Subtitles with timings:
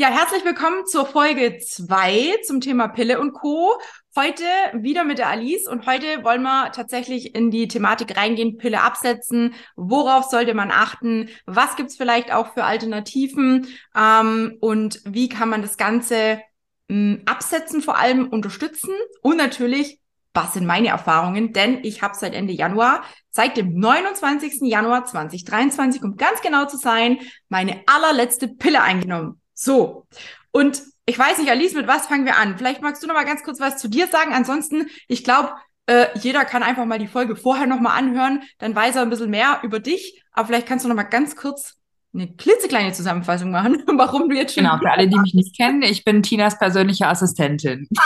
[0.00, 3.80] Ja, herzlich willkommen zur Folge 2 zum Thema Pille und Co.
[4.14, 8.80] Heute wieder mit der Alice und heute wollen wir tatsächlich in die Thematik reingehen, Pille
[8.80, 13.66] absetzen, worauf sollte man achten, was gibt's vielleicht auch für Alternativen
[13.96, 16.42] ähm, und wie kann man das Ganze
[16.86, 19.98] mh, hm, absetzen, vor allem unterstützen und natürlich,
[20.32, 24.60] was sind meine Erfahrungen, denn ich habe seit Ende Januar, seit dem 29.
[24.60, 27.18] Januar 2023, um ganz genau zu sein,
[27.48, 29.40] meine allerletzte Pille eingenommen.
[29.58, 30.06] So.
[30.52, 32.56] Und ich weiß nicht, Alice, mit was fangen wir an?
[32.56, 34.32] Vielleicht magst du noch mal ganz kurz was zu dir sagen.
[34.32, 35.52] Ansonsten, ich glaube,
[35.86, 38.42] äh, jeder kann einfach mal die Folge vorher noch mal anhören.
[38.58, 40.22] Dann weiß er ein bisschen mehr über dich.
[40.32, 41.74] Aber vielleicht kannst du noch mal ganz kurz
[42.14, 44.62] eine klitzekleine Zusammenfassung machen, warum du jetzt schon.
[44.64, 47.88] Genau, für alle, die mich nicht kennen, ich bin Tinas persönliche Assistentin.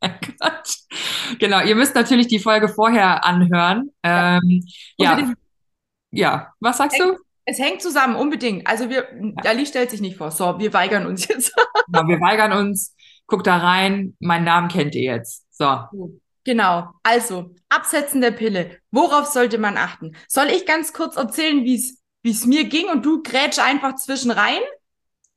[0.00, 0.76] Gott.
[1.38, 3.90] Genau, ihr müsst natürlich die Folge vorher anhören.
[4.02, 4.64] Ähm,
[4.96, 5.18] ja.
[5.18, 5.32] ja.
[6.10, 7.16] ja, was sagst du?
[7.44, 8.66] Es hängt zusammen, unbedingt.
[8.66, 9.50] Also wir, ja.
[9.50, 10.30] Ali stellt sich nicht vor.
[10.30, 11.54] So, wir weigern uns jetzt.
[11.86, 12.94] genau, wir weigern uns.
[13.26, 14.16] Guckt da rein.
[14.20, 15.44] Meinen Namen kennt ihr jetzt.
[15.50, 16.10] So.
[16.44, 16.90] Genau.
[17.02, 18.78] Also, Absetzen der Pille.
[18.90, 20.16] Worauf sollte man achten?
[20.28, 23.96] Soll ich ganz kurz erzählen, wie es wie es mir ging und du grätsch einfach
[23.96, 24.60] zwischen rein?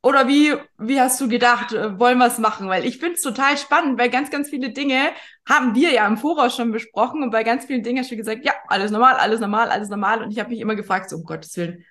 [0.03, 2.69] Oder wie, wie hast du gedacht, äh, wollen wir es machen?
[2.69, 5.09] Weil ich finde es total spannend, weil ganz, ganz viele Dinge
[5.49, 8.45] haben wir ja im Voraus schon besprochen und bei ganz vielen Dingen hast du gesagt,
[8.45, 10.21] ja, alles normal, alles normal, alles normal.
[10.21, 11.83] Und ich habe mich immer gefragt, so, um Gottes Willen,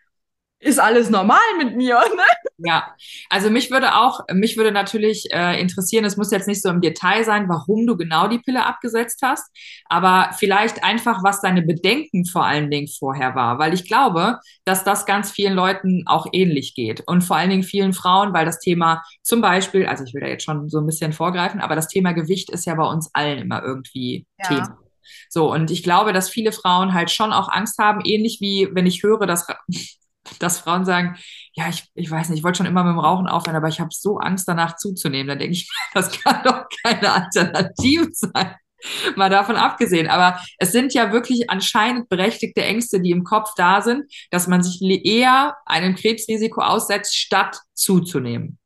[0.64, 2.22] ist alles normal mit mir, ne?
[2.58, 2.94] Ja,
[3.30, 6.80] also mich würde auch, mich würde natürlich äh, interessieren, es muss jetzt nicht so im
[6.80, 9.44] Detail sein, warum du genau die Pille abgesetzt hast,
[9.86, 14.84] aber vielleicht einfach, was deine Bedenken vor allen Dingen vorher war, weil ich glaube, dass
[14.84, 18.60] das ganz vielen Leuten auch ähnlich geht und vor allen Dingen vielen Frauen, weil das
[18.60, 21.88] Thema zum Beispiel, also ich will da jetzt schon so ein bisschen vorgreifen, aber das
[21.88, 24.48] Thema Gewicht ist ja bei uns allen immer irgendwie ja.
[24.48, 24.78] Thema.
[25.28, 28.86] So, und ich glaube, dass viele Frauen halt schon auch Angst haben, ähnlich wie wenn
[28.86, 29.46] ich höre, dass
[30.42, 31.16] dass Frauen sagen,
[31.52, 33.80] ja, ich, ich weiß nicht, ich wollte schon immer mit dem Rauchen aufhören, aber ich
[33.80, 35.28] habe so Angst danach zuzunehmen.
[35.28, 38.54] Dann denke ich, das kann doch keine Alternative sein.
[39.16, 40.08] Mal davon abgesehen.
[40.08, 44.62] Aber es sind ja wirklich anscheinend berechtigte Ängste, die im Kopf da sind, dass man
[44.62, 48.58] sich eher einem Krebsrisiko aussetzt, statt zuzunehmen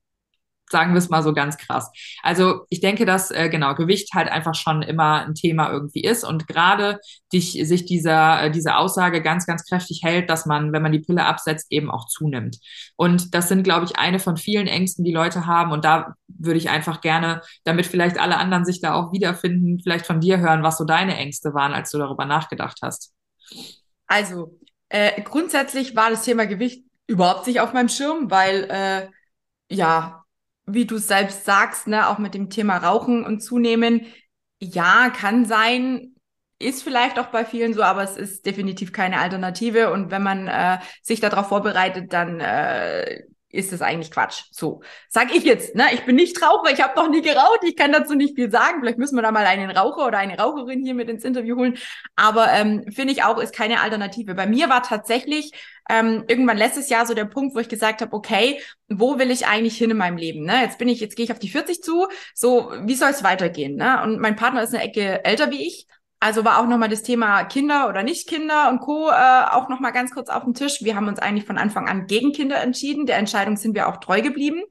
[0.71, 1.91] sagen wir es mal so ganz krass.
[2.23, 6.25] Also ich denke, dass äh, genau Gewicht halt einfach schon immer ein Thema irgendwie ist
[6.25, 7.01] und gerade
[7.33, 11.01] dich, sich dieser äh, diese Aussage ganz ganz kräftig hält, dass man, wenn man die
[11.01, 12.59] Pille absetzt, eben auch zunimmt.
[12.97, 15.73] Und das sind, glaube ich, eine von vielen Ängsten, die Leute haben.
[15.73, 20.07] Und da würde ich einfach gerne, damit vielleicht alle anderen sich da auch wiederfinden, vielleicht
[20.07, 23.13] von dir hören, was so deine Ängste waren, als du darüber nachgedacht hast.
[24.07, 24.59] Also
[24.89, 29.09] äh, grundsätzlich war das Thema Gewicht überhaupt nicht auf meinem Schirm, weil äh,
[29.75, 30.25] ja,
[30.69, 34.07] wie du selbst sagst, ne, auch mit dem Thema Rauchen und Zunehmen,
[34.61, 36.15] ja, kann sein,
[36.59, 39.93] ist vielleicht auch bei vielen so, aber es ist definitiv keine Alternative.
[39.93, 44.45] Und wenn man äh, sich darauf vorbereitet, dann äh, ist es eigentlich Quatsch.
[44.51, 45.85] So, sag ich jetzt, ne?
[45.93, 48.81] Ich bin nicht Raucher, ich habe noch nie geraucht, ich kann dazu nicht viel sagen.
[48.81, 51.79] Vielleicht müssen wir da mal einen Raucher oder eine Raucherin hier mit ins Interview holen.
[52.15, 54.35] Aber ähm, finde ich auch, ist keine Alternative.
[54.35, 55.53] Bei mir war tatsächlich
[55.89, 59.47] ähm, irgendwann letztes Jahr so der Punkt, wo ich gesagt habe, okay, wo will ich
[59.47, 60.45] eigentlich hin in meinem Leben?
[60.45, 60.61] Ne?
[60.63, 63.77] Jetzt bin ich, jetzt gehe ich auf die 40 zu, so, wie soll es weitergehen?
[63.77, 64.03] Ne?
[64.03, 65.87] Und mein Partner ist eine Ecke älter wie ich.
[66.21, 69.09] Also war auch nochmal das Thema Kinder oder nicht Kinder und Co.
[69.09, 70.83] Äh, auch nochmal ganz kurz auf dem Tisch.
[70.83, 73.07] Wir haben uns eigentlich von Anfang an gegen Kinder entschieden.
[73.07, 74.63] Der Entscheidung sind wir auch treu geblieben.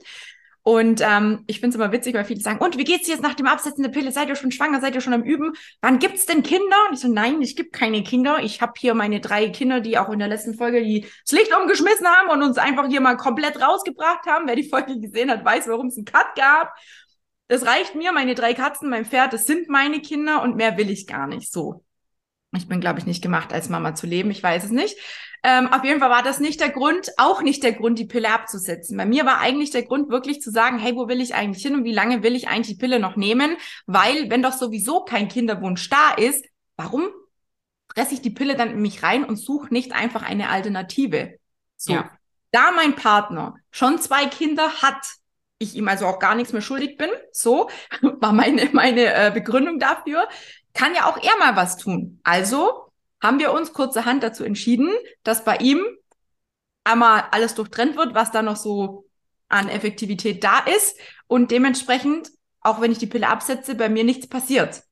[0.68, 3.36] Und ähm, ich finde es immer witzig, weil viele sagen, und wie geht's jetzt nach
[3.36, 4.12] dem Absetzen der Pille?
[4.12, 4.82] Seid ihr schon schwanger?
[4.82, 5.54] Seid ihr schon am Üben?
[5.80, 6.76] Wann gibt's denn Kinder?
[6.90, 8.40] Und ich so, nein, ich gibt keine Kinder.
[8.44, 11.56] Ich habe hier meine drei Kinder, die auch in der letzten Folge die das Licht
[11.56, 14.46] umgeschmissen haben und uns einfach hier mal komplett rausgebracht haben.
[14.46, 16.74] Wer die Folge gesehen hat, weiß, warum es einen Cut gab
[17.48, 20.90] das reicht mir, meine drei Katzen, mein Pferd, das sind meine Kinder und mehr will
[20.90, 21.84] ich gar nicht so.
[22.56, 24.32] Ich bin, glaube ich, nicht gemacht, als Mama zu leben.
[24.32, 24.98] Ich weiß es nicht.
[25.44, 28.30] Ähm, auf jeden Fall war das nicht der Grund, auch nicht der Grund, die Pille
[28.30, 28.98] abzusetzen.
[28.98, 31.76] Bei mir war eigentlich der Grund, wirklich zu sagen, hey, wo will ich eigentlich hin
[31.76, 33.58] und wie lange will ich eigentlich die Pille noch nehmen?
[33.86, 37.10] Weil, wenn doch sowieso kein Kinderwunsch da ist, warum
[37.94, 41.38] fresse ich die Pille dann in mich rein und suche nicht einfach eine Alternative?
[41.76, 41.94] So.
[41.94, 42.12] Ja.
[42.52, 45.06] Da mein Partner schon zwei Kinder hat,
[45.60, 47.70] ich ihm also auch gar nichts mehr schuldig bin, so
[48.02, 50.28] war meine, meine äh, Begründung dafür,
[50.74, 52.20] kann ja auch er mal was tun.
[52.24, 54.90] Also haben wir uns kurzerhand dazu entschieden,
[55.24, 55.84] dass bei ihm
[56.84, 59.06] einmal alles durchtrennt wird, was da noch so
[59.50, 62.30] an Effektivität da ist und dementsprechend,
[62.62, 64.84] auch wenn ich die Pille absetze, bei mir nichts passiert.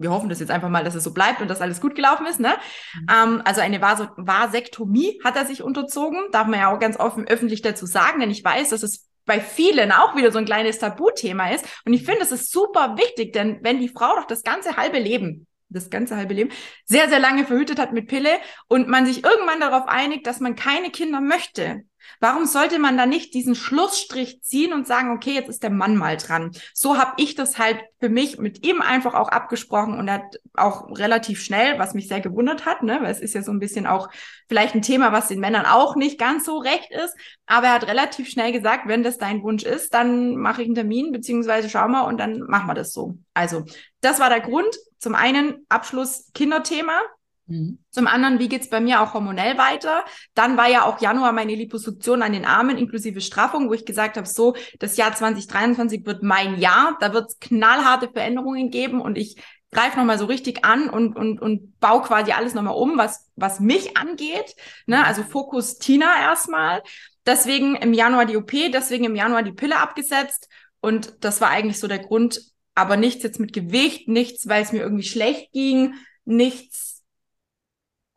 [0.00, 2.26] Wir hoffen das jetzt einfach mal, dass es so bleibt und dass alles gut gelaufen
[2.26, 2.38] ist.
[2.38, 2.56] Ne?
[2.94, 3.06] Mhm.
[3.10, 7.26] Ähm, also eine Vas Vasektomie hat er sich unterzogen, darf man ja auch ganz offen
[7.26, 10.78] öffentlich dazu sagen, denn ich weiß, dass es bei vielen auch wieder so ein kleines
[10.78, 11.64] Tabuthema ist.
[11.84, 14.98] Und ich finde, es ist super wichtig, denn wenn die Frau doch das ganze halbe
[14.98, 16.50] Leben, das ganze halbe Leben,
[16.86, 18.30] sehr, sehr lange verhütet hat mit Pille
[18.68, 21.82] und man sich irgendwann darauf einigt, dass man keine Kinder möchte,
[22.20, 25.96] Warum sollte man da nicht diesen Schlussstrich ziehen und sagen, okay, jetzt ist der Mann
[25.96, 26.52] mal dran?
[26.74, 30.88] So habe ich das halt für mich mit ihm einfach auch abgesprochen und hat auch
[30.96, 33.86] relativ schnell, was mich sehr gewundert hat, ne, weil es ist ja so ein bisschen
[33.86, 34.08] auch
[34.48, 37.14] vielleicht ein Thema, was den Männern auch nicht ganz so recht ist,
[37.46, 40.74] aber er hat relativ schnell gesagt, wenn das dein Wunsch ist, dann mache ich einen
[40.74, 43.18] Termin, beziehungsweise schau mal und dann machen wir das so.
[43.34, 43.64] Also,
[44.00, 44.74] das war der Grund.
[44.98, 47.00] Zum einen Abschluss Kinderthema,
[47.48, 47.78] Mhm.
[47.90, 50.04] Zum anderen, wie geht's bei mir auch hormonell weiter?
[50.34, 54.16] Dann war ja auch Januar meine Liposuktion an den Armen inklusive Straffung, wo ich gesagt
[54.16, 59.42] habe, so, das Jahr 2023 wird mein Jahr, da wird's knallharte Veränderungen geben und ich
[59.70, 63.60] greife nochmal so richtig an und, und, und baue quasi alles nochmal um, was, was
[63.60, 64.54] mich angeht.
[64.86, 65.04] Ne?
[65.04, 66.82] Also Fokus Tina erstmal.
[67.26, 70.48] Deswegen im Januar die OP, deswegen im Januar die Pille abgesetzt.
[70.80, 72.40] Und das war eigentlich so der Grund,
[72.74, 76.97] aber nichts jetzt mit Gewicht, nichts, weil es mir irgendwie schlecht ging, nichts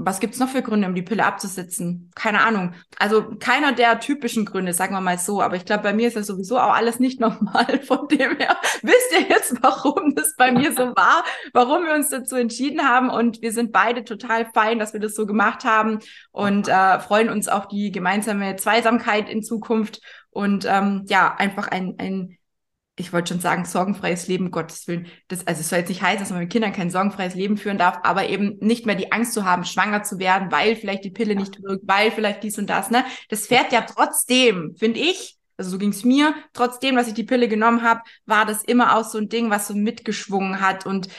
[0.05, 2.11] was gibt's noch für Gründe, um die Pille abzusetzen?
[2.15, 2.73] Keine Ahnung.
[2.97, 5.41] Also keiner der typischen Gründe, sagen wir mal so.
[5.41, 7.81] Aber ich glaube, bei mir ist das sowieso auch alles nicht normal.
[7.85, 12.09] Von dem her wisst ihr jetzt, warum das bei mir so war, warum wir uns
[12.09, 13.09] dazu entschieden haben.
[13.09, 15.99] Und wir sind beide total fein, dass wir das so gemacht haben
[16.31, 20.01] und äh, freuen uns auf die gemeinsame Zweisamkeit in Zukunft.
[20.29, 22.37] Und ähm, ja, einfach ein, ein
[23.01, 25.07] ich wollte schon sagen, sorgenfreies Leben, Gottes Willen.
[25.27, 27.77] Das, also es soll jetzt nicht heißen, dass man mit Kindern kein sorgenfreies Leben führen
[27.77, 31.09] darf, aber eben nicht mehr die Angst zu haben, schwanger zu werden, weil vielleicht die
[31.09, 33.03] Pille nicht wirkt, weil vielleicht dies und das, ne?
[33.29, 37.23] Das fährt ja trotzdem, finde ich, also so ging es mir, trotzdem, dass ich die
[37.23, 41.09] Pille genommen habe, war das immer auch so ein Ding, was so mitgeschwungen hat und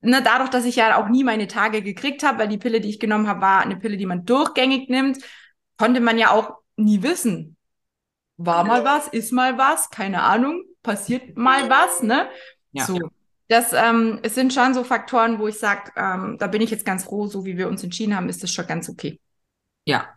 [0.00, 2.88] ne, dadurch, dass ich ja auch nie meine Tage gekriegt habe, weil die Pille, die
[2.88, 5.18] ich genommen habe, war eine Pille, die man durchgängig nimmt,
[5.76, 7.56] konnte man ja auch nie wissen.
[8.38, 12.28] War mal was, ist mal was, keine Ahnung passiert mal was, ne?
[12.72, 12.84] Ja.
[12.84, 12.98] So.
[13.48, 16.86] Das ähm, es sind schon so Faktoren, wo ich sage, ähm, da bin ich jetzt
[16.86, 19.20] ganz froh, so wie wir uns entschieden haben, ist das schon ganz okay.
[19.84, 20.08] Ja,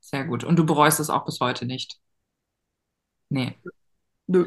[0.00, 0.44] sehr gut.
[0.44, 1.98] Und du bereust es auch bis heute nicht?
[3.30, 3.56] Nee.
[4.26, 4.46] Nö.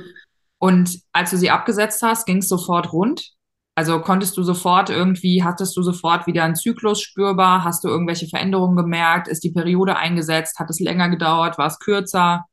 [0.59, 3.33] Und als du sie abgesetzt hast, ging es sofort rund?
[3.75, 7.63] Also konntest du sofort irgendwie, hattest du sofort wieder einen Zyklus spürbar?
[7.63, 9.29] Hast du irgendwelche Veränderungen gemerkt?
[9.29, 10.59] Ist die Periode eingesetzt?
[10.59, 11.57] Hat es länger gedauert?
[11.57, 12.45] War es kürzer?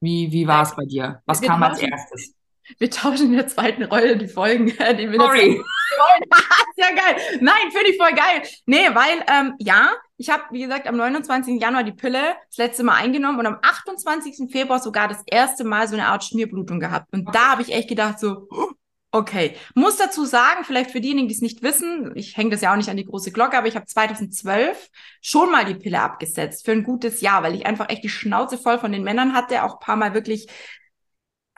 [0.00, 1.22] Wie, wie war es bei dir?
[1.26, 2.34] Was kam als erstes?
[2.78, 4.66] Wir tauschen in der zweiten Rolle die Folgen.
[4.98, 5.62] Die Sorry.
[6.76, 7.16] ja geil.
[7.40, 8.42] Nein, finde ich voll geil.
[8.66, 11.60] Nee, weil, ähm, ja, ich habe, wie gesagt, am 29.
[11.60, 14.50] Januar die Pille das letzte Mal eingenommen und am 28.
[14.50, 17.12] Februar sogar das erste Mal so eine Art Schmierblutung gehabt.
[17.12, 18.48] Und da habe ich echt gedacht, so,
[19.12, 19.56] okay.
[19.74, 22.76] Muss dazu sagen, vielleicht für diejenigen, die es nicht wissen, ich hänge das ja auch
[22.76, 24.90] nicht an die große Glocke, aber ich habe 2012
[25.22, 28.58] schon mal die Pille abgesetzt für ein gutes Jahr, weil ich einfach echt die Schnauze
[28.58, 30.48] voll von den Männern hatte, auch paar Mal wirklich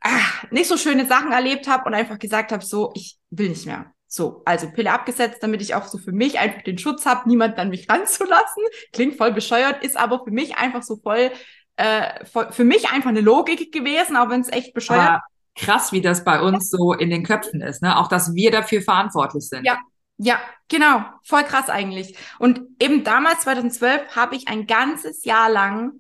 [0.03, 3.67] ach, nicht so schöne Sachen erlebt habe und einfach gesagt habe, so, ich will nicht
[3.67, 3.93] mehr.
[4.07, 7.59] So, also Pille abgesetzt, damit ich auch so für mich einfach den Schutz habe, niemand
[7.59, 8.63] an mich ranzulassen.
[8.93, 11.31] Klingt voll bescheuert, ist aber für mich einfach so voll,
[11.77, 15.23] äh, voll für mich einfach eine Logik gewesen, auch wenn es echt bescheuert aber
[15.55, 17.99] krass, wie das bei uns so in den Köpfen ist, ne?
[17.99, 19.65] Auch dass wir dafür verantwortlich sind.
[19.65, 19.79] Ja,
[20.19, 21.05] ja, genau.
[21.25, 22.17] Voll krass eigentlich.
[22.39, 25.93] Und eben damals, 2012, habe ich ein ganzes Jahr lang,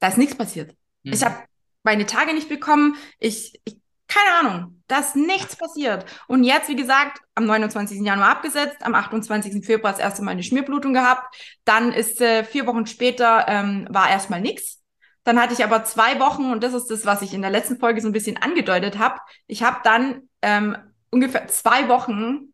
[0.00, 0.74] da ist nichts passiert.
[1.02, 1.12] Mhm.
[1.12, 1.36] Ich habe
[1.82, 2.96] meine Tage nicht bekommen.
[3.18, 3.80] Ich, ich
[4.10, 6.04] keine Ahnung, da ist nichts passiert.
[6.26, 8.00] Und jetzt, wie gesagt, am 29.
[8.04, 9.64] Januar abgesetzt, am 28.
[9.64, 11.34] Februar das erste Mal eine Schmierбlutung gehabt.
[11.64, 14.82] Dann ist äh, vier Wochen später ähm, war erstmal nichts.
[15.22, 17.78] Dann hatte ich aber zwei Wochen, und das ist das, was ich in der letzten
[17.78, 19.20] Folge so ein bisschen angedeutet habe.
[19.46, 20.76] Ich habe dann ähm,
[21.10, 22.48] ungefähr zwei Wochen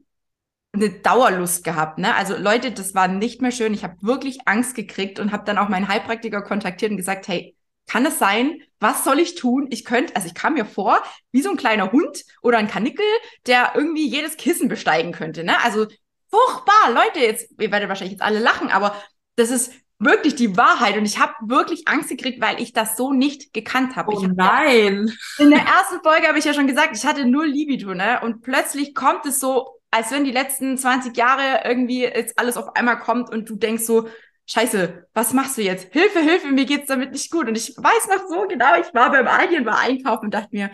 [0.75, 1.97] eine Dauerlust gehabt.
[1.99, 2.15] Ne?
[2.15, 3.73] Also Leute, das war nicht mehr schön.
[3.73, 7.56] Ich habe wirklich Angst gekriegt und habe dann auch meinen Heilpraktiker kontaktiert und gesagt, hey,
[7.87, 9.69] kann es sein, was soll ich tun?
[9.71, 11.03] Ich könnte, also ich kam mir vor,
[11.33, 13.07] wie so ein kleiner Hund oder ein Kanickel,
[13.47, 15.45] der irgendwie jedes Kissen besteigen könnte.
[15.45, 15.63] Ne?
[15.63, 15.87] Also
[16.31, 19.01] furchtbar, Leute, jetzt, ihr werdet wahrscheinlich jetzt alle lachen, aber
[19.37, 20.97] das ist wirklich die Wahrheit.
[20.97, 24.13] Und ich habe wirklich Angst gekriegt, weil ich das so nicht gekannt habe.
[24.15, 25.11] Oh nein.
[25.39, 28.21] in der ersten Folge habe ich ja schon gesagt, ich hatte null Libido, ne?
[28.23, 32.77] Und plötzlich kommt es so, als wenn die letzten 20 Jahre irgendwie jetzt alles auf
[32.77, 34.09] einmal kommt und du denkst so,
[34.47, 35.93] Scheiße, was machst du jetzt?
[35.93, 37.49] Hilfe, Hilfe, mir geht's damit nicht gut.
[37.49, 40.71] Und ich weiß noch so genau, ich war beim Alien, war einkaufen und dachte mir,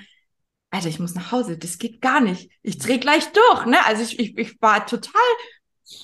[0.71, 2.51] Alter, ich muss nach Hause, das geht gar nicht.
[2.63, 3.85] Ich dreh gleich durch, ne?
[3.87, 5.21] Also ich, ich, ich war total,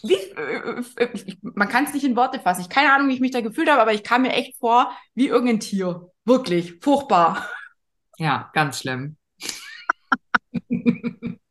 [0.03, 2.63] wie, äh, äh, ich, man kann es nicht in Worte fassen.
[2.63, 4.93] Ich keine Ahnung, wie ich mich da gefühlt habe, aber ich kam mir echt vor
[5.15, 6.11] wie irgendein Tier.
[6.25, 7.49] Wirklich, furchtbar.
[8.19, 9.17] Ja, ganz schlimm.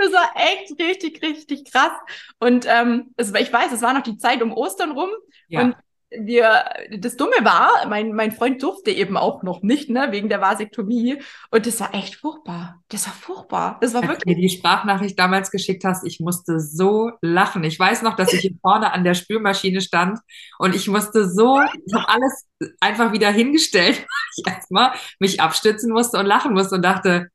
[0.00, 1.92] Das war echt richtig, richtig krass.
[2.38, 5.10] Und ähm, es, ich weiß, es war noch die Zeit um Ostern rum.
[5.48, 5.60] Ja.
[5.60, 5.76] Und
[6.10, 6.64] wir,
[6.98, 11.22] das Dumme war, mein, mein Freund durfte eben auch noch nicht, ne, wegen der Vasektomie.
[11.50, 12.82] Und das war echt furchtbar.
[12.88, 13.78] Das war furchtbar.
[13.80, 14.34] Das war Als wirklich.
[14.34, 17.62] du mir die Sprachnachricht damals geschickt hast, ich musste so lachen.
[17.62, 20.18] Ich weiß noch, dass ich hier vorne an der Spülmaschine stand
[20.58, 22.46] und ich musste so, ich habe alles
[22.80, 27.28] einfach wieder hingestellt, weil ich erstmal mich abstützen musste und lachen musste und dachte,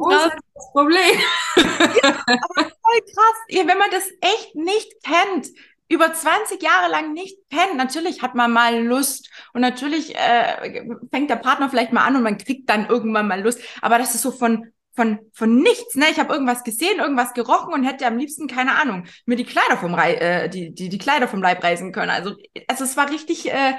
[0.00, 1.20] wo ist das Problem?
[1.54, 3.36] Voll krass.
[3.48, 5.48] Ja, wenn man das echt nicht kennt,
[5.88, 11.30] über 20 Jahre lang nicht kennt, natürlich hat man mal Lust und natürlich äh, fängt
[11.30, 13.60] der Partner vielleicht mal an und man kriegt dann irgendwann mal Lust.
[13.82, 15.94] Aber das ist so von von von nichts.
[15.94, 19.44] Ne, ich habe irgendwas gesehen, irgendwas gerochen und hätte am liebsten keine Ahnung mir die
[19.44, 22.10] Kleider vom Rei äh, die die die Kleider vom Leib reißen können.
[22.10, 22.34] Also
[22.68, 23.50] also es war richtig.
[23.52, 23.74] Äh,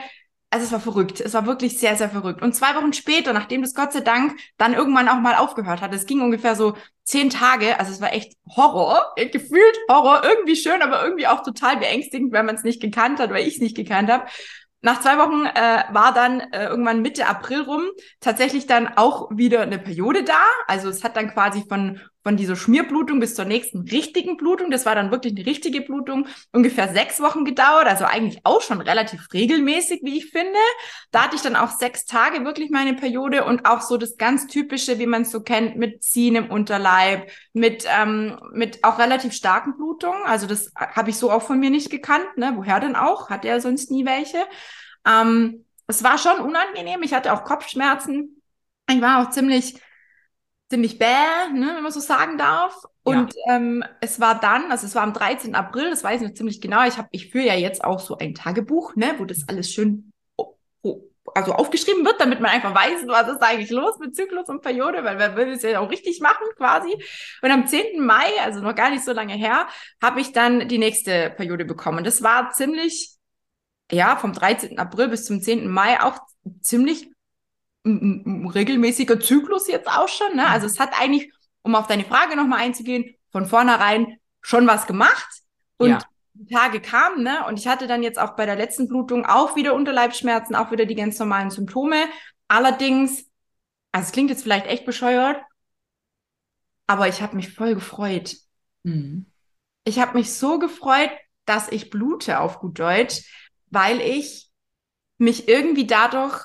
[0.52, 1.22] also es war verrückt.
[1.22, 2.42] Es war wirklich sehr, sehr verrückt.
[2.42, 5.94] Und zwei Wochen später, nachdem das Gott sei Dank dann irgendwann auch mal aufgehört hat,
[5.94, 10.82] es ging ungefähr so zehn Tage, also es war echt Horror, gefühlt Horror, irgendwie schön,
[10.82, 13.78] aber irgendwie auch total beängstigend, wenn man es nicht gekannt hat, weil ich es nicht
[13.78, 14.26] gekannt habe.
[14.82, 17.84] Nach zwei Wochen äh, war dann äh, irgendwann Mitte April rum
[18.20, 20.44] tatsächlich dann auch wieder eine Periode da.
[20.68, 24.86] Also es hat dann quasi von, von dieser Schmierblutung bis zur nächsten richtigen Blutung, das
[24.86, 27.88] war dann wirklich eine richtige Blutung, ungefähr sechs Wochen gedauert.
[27.88, 30.60] Also eigentlich auch schon relativ regelmäßig, wie ich finde.
[31.12, 34.48] Da hatte ich dann auch sechs Tage wirklich meine Periode und auch so das ganz
[34.48, 39.34] typische, wie man es so kennt, mit Ziehen im Unterleib, mit, ähm, mit auch relativ
[39.34, 40.24] starken Blutungen.
[40.26, 42.38] Also das habe ich so auch von mir nicht gekannt.
[42.38, 42.54] Ne?
[42.56, 43.30] Woher denn auch?
[43.30, 44.46] Hat er sonst nie welche.
[45.08, 47.02] Ähm, es war schon unangenehm.
[47.04, 48.42] Ich hatte auch Kopfschmerzen.
[48.90, 49.76] Ich war auch ziemlich,
[50.72, 51.06] ziemlich bäh,
[51.54, 52.74] ne, wenn man so sagen darf.
[53.04, 53.56] Und ja.
[53.56, 55.54] ähm, es war dann, also es war am 13.
[55.54, 56.86] April, das weiß ich noch ziemlich genau.
[56.88, 60.12] Ich habe, ich führe ja jetzt auch so ein Tagebuch, ne, wo das alles schön
[61.34, 65.04] also aufgeschrieben wird, damit man einfach weiß, was ist eigentlich los mit Zyklus und Periode,
[65.04, 66.94] weil man will es ja auch richtig machen quasi.
[67.42, 68.04] Und am 10.
[68.04, 69.68] Mai, also noch gar nicht so lange her,
[70.02, 72.04] habe ich dann die nächste Periode bekommen.
[72.04, 73.16] Das war ziemlich
[73.92, 74.80] ja, vom 13.
[74.80, 75.68] April bis zum 10.
[75.70, 76.18] Mai auch
[76.62, 77.11] ziemlich
[77.86, 80.36] regelmäßiger Zyklus jetzt auch schon.
[80.36, 80.48] Ne?
[80.48, 81.32] Also es hat eigentlich,
[81.64, 85.30] um auf deine Frage nochmal einzugehen, von vornherein schon was gemacht.
[85.78, 86.00] Und ja.
[86.34, 87.46] die Tage kamen, ne?
[87.48, 90.86] Und ich hatte dann jetzt auch bei der letzten Blutung auch wieder Unterleibsschmerzen, auch wieder
[90.86, 92.06] die ganz normalen Symptome.
[92.48, 93.26] Allerdings,
[93.92, 95.42] also es klingt jetzt vielleicht echt bescheuert,
[96.86, 98.36] aber ich habe mich voll gefreut.
[98.84, 99.26] Mhm.
[99.86, 101.10] Ich habe mich so gefreut,
[101.46, 104.50] dass ich blute auf gut Deutsch, weil ich
[105.18, 106.44] mich irgendwie dadurch,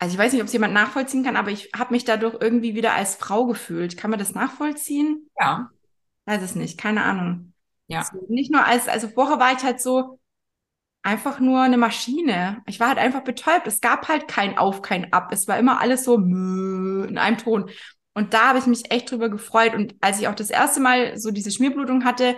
[0.00, 2.74] also ich weiß nicht, ob es jemand nachvollziehen kann, aber ich habe mich dadurch irgendwie
[2.74, 3.98] wieder als Frau gefühlt.
[3.98, 5.28] Kann man das nachvollziehen?
[5.38, 5.70] Ja.
[6.24, 7.52] Weiß es nicht, keine Ahnung.
[7.86, 7.98] Ja.
[7.98, 10.18] Also nicht nur als, also vorher war ich halt so
[11.02, 12.62] einfach nur eine Maschine.
[12.66, 13.66] Ich war halt einfach betäubt.
[13.66, 15.32] Es gab halt kein Auf, kein Ab.
[15.32, 17.70] Es war immer alles so in einem Ton.
[18.14, 19.74] Und da habe ich mich echt drüber gefreut.
[19.74, 22.36] Und als ich auch das erste Mal so diese Schmierblutung hatte,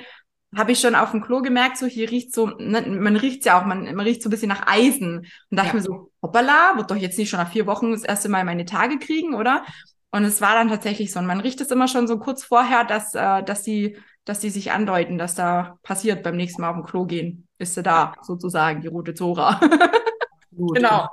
[0.57, 3.61] habe ich schon auf dem Klo gemerkt, so hier riecht so, ne, man riecht ja
[3.61, 5.19] auch, man, man riecht so ein bisschen nach Eisen.
[5.19, 5.75] Und dachte ja.
[5.75, 8.67] mir so, hoppala, wird doch jetzt nicht schon nach vier Wochen das erste Mal meine
[8.67, 9.65] Tage kriegen, oder?
[10.11, 11.21] Und es war dann tatsächlich so.
[11.21, 14.51] Und man riecht es immer schon so kurz vorher, dass, äh, dass die, dass die
[14.51, 17.49] sich andeuten, dass da passiert beim nächsten Mal auf dem Klo gehen.
[17.59, 19.61] Ist sie da, sozusagen, die rote Zora.
[20.75, 21.09] Genau.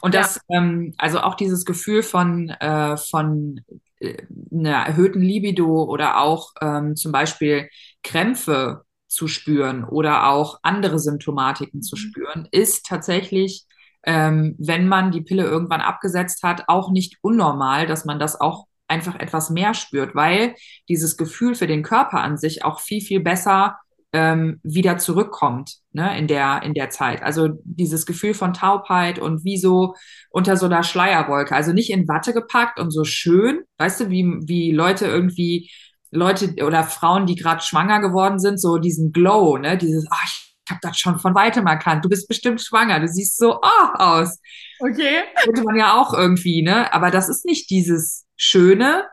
[0.00, 0.58] Und das, ja.
[0.58, 3.60] ähm, also auch dieses Gefühl von, äh, von
[3.98, 4.22] äh,
[4.52, 7.68] einer erhöhten Libido oder auch ähm, zum Beispiel
[8.02, 12.00] Krämpfe zu spüren oder auch andere Symptomatiken zu mhm.
[12.00, 13.64] spüren, ist tatsächlich,
[14.04, 18.66] ähm, wenn man die Pille irgendwann abgesetzt hat, auch nicht unnormal, dass man das auch
[18.88, 20.54] einfach etwas mehr spürt, weil
[20.88, 23.76] dieses Gefühl für den Körper an sich auch viel, viel besser
[24.12, 27.22] ähm, wieder zurückkommt ne, in, der, in der Zeit.
[27.22, 29.94] Also dieses Gefühl von Taubheit und wie so
[30.30, 31.54] unter so einer Schleierwolke.
[31.54, 35.70] Also nicht in Watte gepackt und so schön, weißt du, wie, wie Leute irgendwie,
[36.10, 40.46] Leute oder Frauen, die gerade schwanger geworden sind, so diesen Glow, ne, dieses, ach, ich
[40.68, 42.04] habe das schon von weitem erkannt.
[42.04, 43.00] Du bist bestimmt schwanger.
[43.00, 44.40] Du siehst so oh, aus.
[44.80, 45.22] Okay.
[45.44, 46.92] Könnte man ja auch irgendwie, ne?
[46.92, 49.04] Aber das ist nicht dieses Schöne,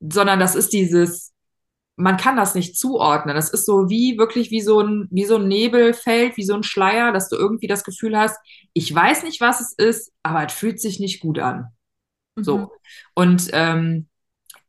[0.00, 1.32] sondern das ist dieses,
[1.96, 3.36] man kann das nicht zuordnen.
[3.36, 6.64] Das ist so wie wirklich wie so ein, wie so ein Nebelfeld, wie so ein
[6.64, 8.36] Schleier, dass du irgendwie das Gefühl hast,
[8.72, 11.68] ich weiß nicht, was es ist, aber es fühlt sich nicht gut an.
[12.36, 12.44] Mhm.
[12.44, 12.72] So.
[13.14, 14.08] Und ähm,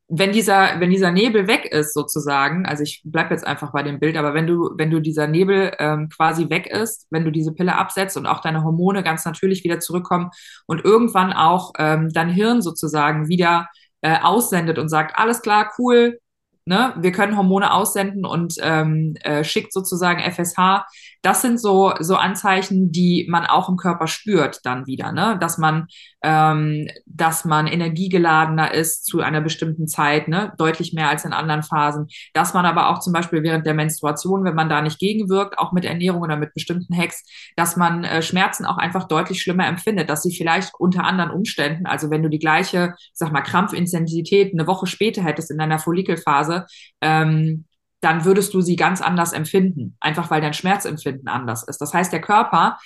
[0.08, 4.00] wenn dieser, wenn dieser Nebel weg ist, sozusagen, also ich bleib jetzt einfach bei dem
[4.00, 7.54] Bild, aber wenn du, wenn du dieser Nebel ähm, quasi weg ist, wenn du diese
[7.54, 10.30] Pille absetzt und auch deine Hormone ganz natürlich wieder zurückkommen
[10.68, 13.68] und irgendwann auch ähm, dein Hirn sozusagen wieder
[14.02, 16.20] äh, aussendet und sagt, alles klar, cool,
[16.66, 20.86] ne, wir können Hormone aussenden und ähm, äh, schickt sozusagen FSH.
[21.22, 25.38] Das sind so, so Anzeichen, die man auch im Körper spürt dann wieder, ne?
[25.40, 25.88] dass man,
[26.28, 30.54] ähm, dass man energiegeladener ist zu einer bestimmten Zeit, ne?
[30.58, 32.08] deutlich mehr als in anderen Phasen.
[32.34, 35.72] Dass man aber auch zum Beispiel während der Menstruation, wenn man da nicht gegenwirkt, auch
[35.72, 37.24] mit Ernährung oder mit bestimmten Hacks,
[37.56, 41.86] dass man äh, Schmerzen auch einfach deutlich schlimmer empfindet, dass sie vielleicht unter anderen Umständen,
[41.86, 46.66] also wenn du die gleiche, sag mal, Krampfintensität eine Woche später hättest in deiner Follikelphase,
[47.02, 47.66] ähm,
[48.02, 51.80] dann würdest du sie ganz anders empfinden, einfach weil dein Schmerzempfinden anders ist.
[51.82, 52.78] Das heißt, der Körper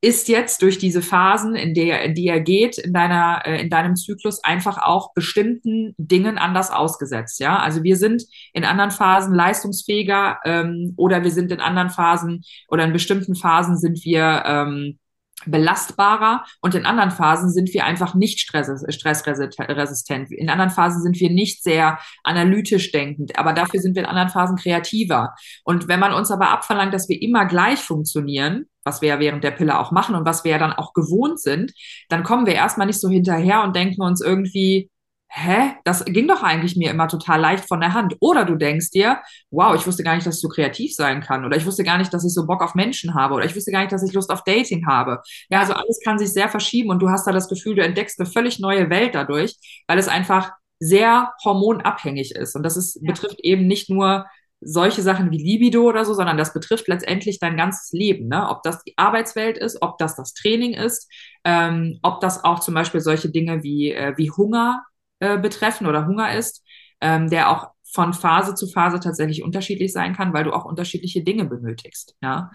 [0.00, 3.68] ist jetzt durch diese Phasen, in, der, in die er geht, in, deiner, äh, in
[3.68, 7.40] deinem Zyklus einfach auch bestimmten Dingen anders ausgesetzt.
[7.40, 12.44] Ja, also wir sind in anderen Phasen leistungsfähiger ähm, oder wir sind in anderen Phasen
[12.68, 14.98] oder in bestimmten Phasen sind wir ähm,
[15.46, 20.30] belastbarer und in anderen Phasen sind wir einfach nicht stressresistent.
[20.32, 24.30] In anderen Phasen sind wir nicht sehr analytisch denkend, aber dafür sind wir in anderen
[24.30, 25.34] Phasen kreativer.
[25.64, 29.44] Und wenn man uns aber abverlangt, dass wir immer gleich funktionieren, was wir ja während
[29.44, 31.72] der Pille auch machen und was wir ja dann auch gewohnt sind,
[32.08, 34.90] dann kommen wir erstmal nicht so hinterher und denken uns irgendwie,
[35.28, 38.16] hä, das ging doch eigentlich mir immer total leicht von der Hand.
[38.20, 39.20] Oder du denkst dir,
[39.50, 41.44] wow, ich wusste gar nicht, dass ich so kreativ sein kann.
[41.44, 43.34] Oder ich wusste gar nicht, dass ich so Bock auf Menschen habe.
[43.34, 45.20] Oder ich wusste gar nicht, dass ich Lust auf Dating habe.
[45.50, 48.18] Ja, also alles kann sich sehr verschieben und du hast da das Gefühl, du entdeckst
[48.18, 49.56] eine völlig neue Welt dadurch,
[49.86, 52.56] weil es einfach sehr hormonabhängig ist.
[52.56, 53.12] Und das ist, ja.
[53.12, 54.26] betrifft eben nicht nur
[54.60, 58.28] solche Sachen wie Libido oder so, sondern das betrifft letztendlich dein ganzes Leben.
[58.28, 58.48] Ne?
[58.48, 61.08] Ob das die Arbeitswelt ist, ob das das Training ist,
[61.44, 64.84] ähm, ob das auch zum Beispiel solche Dinge wie, äh, wie Hunger
[65.20, 66.64] äh, betreffen oder Hunger ist,
[67.00, 71.22] ähm, der auch von Phase zu Phase tatsächlich unterschiedlich sein kann, weil du auch unterschiedliche
[71.22, 72.16] Dinge benötigst.
[72.20, 72.50] Ja.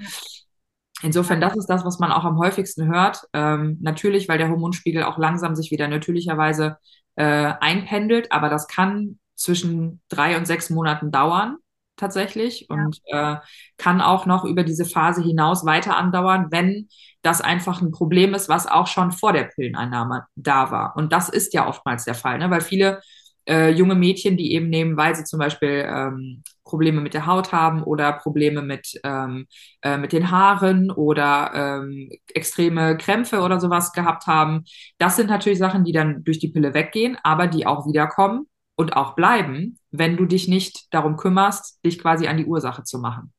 [1.02, 3.28] Insofern, das ist das, was man auch am häufigsten hört.
[3.34, 6.78] Ähm, natürlich, weil der Hormonspiegel auch langsam sich wieder natürlicherweise
[7.16, 11.58] äh, einpendelt, aber das kann zwischen drei und sechs Monaten dauern
[12.04, 13.38] tatsächlich und äh,
[13.78, 16.90] kann auch noch über diese Phase hinaus weiter andauern, wenn
[17.22, 20.98] das einfach ein Problem ist, was auch schon vor der Pilleneinnahme da war.
[20.98, 22.52] Und das ist ja oftmals der Fall, ne?
[22.52, 23.00] weil viele
[23.48, 27.52] äh, junge Mädchen, die eben nehmen, weil sie zum Beispiel ähm, Probleme mit der Haut
[27.52, 29.48] haben oder Probleme mit, ähm,
[29.82, 34.64] äh, mit den Haaren oder ähm, extreme Krämpfe oder sowas gehabt haben.
[34.98, 38.96] Das sind natürlich Sachen, die dann durch die Pille weggehen, aber die auch wiederkommen und
[38.98, 43.32] auch bleiben, wenn du dich nicht darum kümmerst, dich quasi an die Ursache zu machen.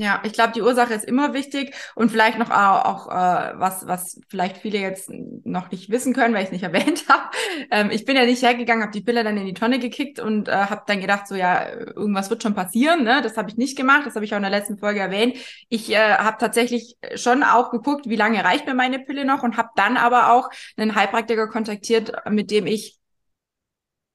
[0.00, 3.84] Ja, ich glaube, die Ursache ist immer wichtig und vielleicht noch auch, auch äh, was,
[3.88, 7.24] was vielleicht viele jetzt noch nicht wissen können, weil ich es nicht erwähnt habe.
[7.72, 10.46] Ähm, ich bin ja nicht hergegangen, habe die Pille dann in die Tonne gekickt und
[10.46, 13.02] äh, habe dann gedacht, so ja, irgendwas wird schon passieren.
[13.02, 13.22] Ne?
[13.22, 15.36] Das habe ich nicht gemacht, das habe ich auch in der letzten Folge erwähnt.
[15.68, 19.56] Ich äh, habe tatsächlich schon auch geguckt, wie lange reicht mir meine Pille noch und
[19.56, 22.98] habe dann aber auch einen Heilpraktiker kontaktiert, mit dem ich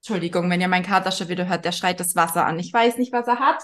[0.04, 2.60] Entschuldigung, wenn ihr meinen Kater schon wieder hört, der schreit das Wasser an.
[2.60, 3.64] Ich weiß nicht, was er hat.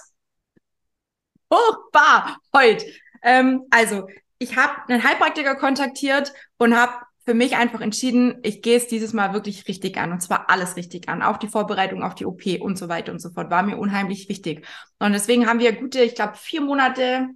[1.52, 2.86] Furchtbar, heut.
[3.22, 6.94] Ähm, also, ich habe einen Heilpraktiker kontaktiert und habe
[7.26, 10.78] für mich einfach entschieden, ich gehe es dieses Mal wirklich richtig an und zwar alles
[10.78, 13.64] richtig an, auch die Vorbereitung auf die OP und so weiter und so fort, war
[13.64, 14.66] mir unheimlich wichtig.
[14.98, 17.28] Und deswegen haben wir gute, ich glaube, vier Monate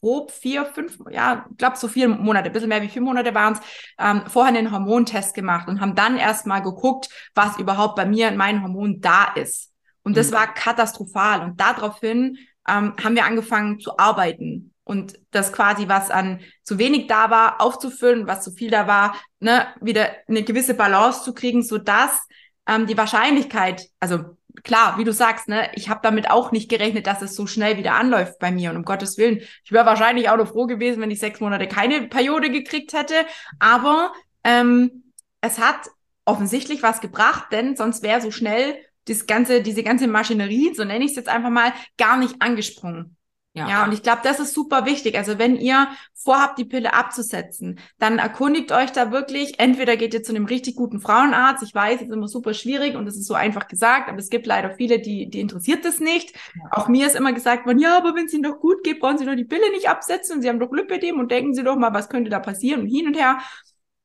[0.00, 3.34] grob vier, fünf, ja, ich glaube so vier Monate, ein bisschen mehr wie vier Monate
[3.34, 3.60] waren es,
[3.98, 8.36] ähm, vorher einen Hormontest gemacht und haben dann erstmal geguckt, was überhaupt bei mir in
[8.36, 9.72] meinen Hormonen da ist.
[10.02, 10.36] Und das mhm.
[10.36, 11.42] war katastrophal.
[11.42, 17.08] Und daraufhin ähm, haben wir angefangen zu arbeiten und das quasi, was an zu wenig
[17.08, 21.62] da war, aufzufüllen, was zu viel da war, ne, wieder eine gewisse Balance zu kriegen,
[21.62, 22.26] so dass
[22.66, 27.06] ähm, die Wahrscheinlichkeit, also klar, wie du sagst, ne, ich habe damit auch nicht gerechnet,
[27.06, 28.70] dass es so schnell wieder anläuft bei mir.
[28.70, 31.68] Und um Gottes Willen, ich wäre wahrscheinlich auch noch froh gewesen, wenn ich sechs Monate
[31.68, 33.14] keine Periode gekriegt hätte.
[33.58, 34.12] Aber
[34.44, 35.88] ähm, es hat
[36.24, 41.04] offensichtlich was gebracht, denn sonst wäre so schnell das ganze, diese ganze Maschinerie, so nenne
[41.04, 43.16] ich es jetzt einfach mal, gar nicht angesprungen.
[43.58, 43.68] Ja.
[43.68, 45.16] ja, und ich glaube, das ist super wichtig.
[45.18, 49.58] Also wenn ihr vorhabt, die Pille abzusetzen, dann erkundigt euch da wirklich.
[49.58, 51.62] Entweder geht ihr zu einem richtig guten Frauenarzt.
[51.62, 54.30] Ich weiß, es ist immer super schwierig und es ist so einfach gesagt, aber es
[54.30, 56.34] gibt leider viele, die, die interessiert das nicht.
[56.34, 56.70] Ja.
[56.72, 59.18] Auch mir ist immer gesagt worden, ja, aber wenn es Ihnen doch gut geht, brauchen
[59.18, 61.76] Sie doch die Pille nicht absetzen und Sie haben doch Lipidem und denken Sie doch
[61.76, 63.38] mal, was könnte da passieren und hin und her.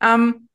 [0.01, 0.47] Ähm,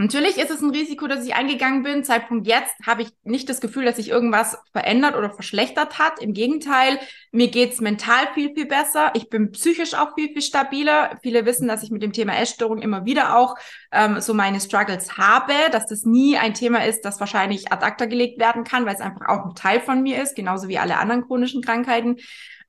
[0.00, 2.04] Natürlich ist es ein Risiko, dass ich eingegangen bin.
[2.04, 6.22] Zeitpunkt jetzt habe ich nicht das Gefühl, dass sich irgendwas verändert oder verschlechtert hat.
[6.22, 6.98] Im Gegenteil,
[7.32, 9.10] mir geht's mental viel, viel besser.
[9.12, 11.18] Ich bin psychisch auch viel, viel stabiler.
[11.22, 13.56] Viele wissen, dass ich mit dem Thema Essstörung immer wieder auch
[13.92, 18.06] ähm, so meine Struggles habe, dass das nie ein Thema ist, das wahrscheinlich ad acta
[18.06, 20.96] gelegt werden kann, weil es einfach auch ein Teil von mir ist, genauso wie alle
[20.96, 22.16] anderen chronischen Krankheiten.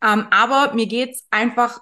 [0.04, 1.80] Ähm, aber mir geht's einfach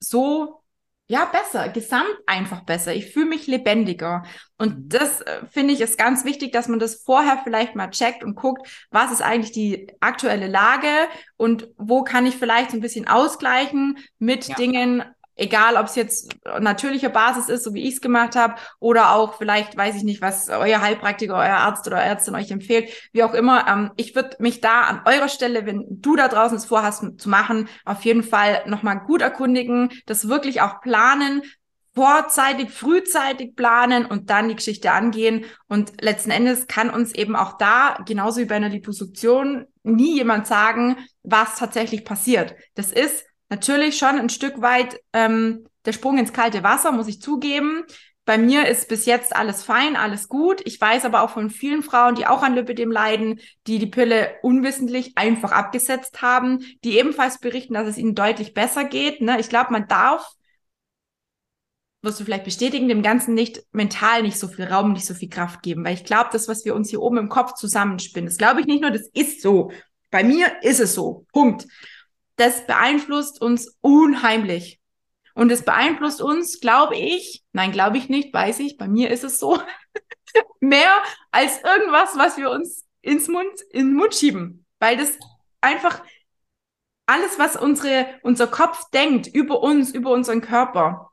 [0.00, 0.63] so
[1.06, 2.94] ja, besser, gesamt einfach besser.
[2.94, 4.24] Ich fühle mich lebendiger.
[4.56, 4.88] Und mhm.
[4.88, 8.36] das äh, finde ich ist ganz wichtig, dass man das vorher vielleicht mal checkt und
[8.36, 10.88] guckt, was ist eigentlich die aktuelle Lage
[11.36, 14.54] und wo kann ich vielleicht so ein bisschen ausgleichen mit ja.
[14.54, 15.04] Dingen,
[15.36, 19.34] egal ob es jetzt natürlicher Basis ist, so wie ich es gemacht habe, oder auch
[19.34, 23.34] vielleicht, weiß ich nicht, was euer Heilpraktiker, euer Arzt oder Ärztin euch empfiehlt, wie auch
[23.34, 23.66] immer.
[23.68, 27.28] Ähm, ich würde mich da an eurer Stelle, wenn du da draußen es vorhast zu
[27.28, 31.42] machen, auf jeden Fall nochmal gut erkundigen, das wirklich auch planen,
[31.94, 35.44] vorzeitig, frühzeitig planen und dann die Geschichte angehen.
[35.68, 40.46] Und letzten Endes kann uns eben auch da, genauso wie bei einer Liposuktion, nie jemand
[40.46, 42.56] sagen, was tatsächlich passiert.
[42.74, 47.20] Das ist natürlich schon ein Stück weit ähm, der Sprung ins kalte Wasser, muss ich
[47.20, 47.84] zugeben.
[48.24, 50.62] Bei mir ist bis jetzt alles fein, alles gut.
[50.64, 54.34] Ich weiß aber auch von vielen Frauen, die auch an Lipidem leiden, die die Pille
[54.42, 59.20] unwissentlich einfach abgesetzt haben, die ebenfalls berichten, dass es ihnen deutlich besser geht.
[59.20, 59.38] Ne?
[59.38, 60.26] Ich glaube, man darf,
[62.02, 65.28] wirst du vielleicht bestätigen, dem Ganzen nicht mental nicht so viel Raum, nicht so viel
[65.28, 65.84] Kraft geben.
[65.84, 68.66] Weil ich glaube, das, was wir uns hier oben im Kopf zusammenspinnen, das glaube ich
[68.66, 69.70] nicht nur, das ist so.
[70.10, 71.26] Bei mir ist es so.
[71.32, 71.66] Punkt
[72.36, 74.80] das beeinflusst uns unheimlich.
[75.34, 79.24] Und es beeinflusst uns, glaube ich, nein, glaube ich nicht, weiß ich, bei mir ist
[79.24, 79.60] es so,
[80.60, 80.92] mehr
[81.32, 84.64] als irgendwas, was wir uns ins Mund, in den Mund schieben.
[84.78, 85.18] Weil das
[85.60, 86.02] einfach
[87.06, 91.10] alles, was unsere, unser Kopf denkt über uns, über unseren Körper,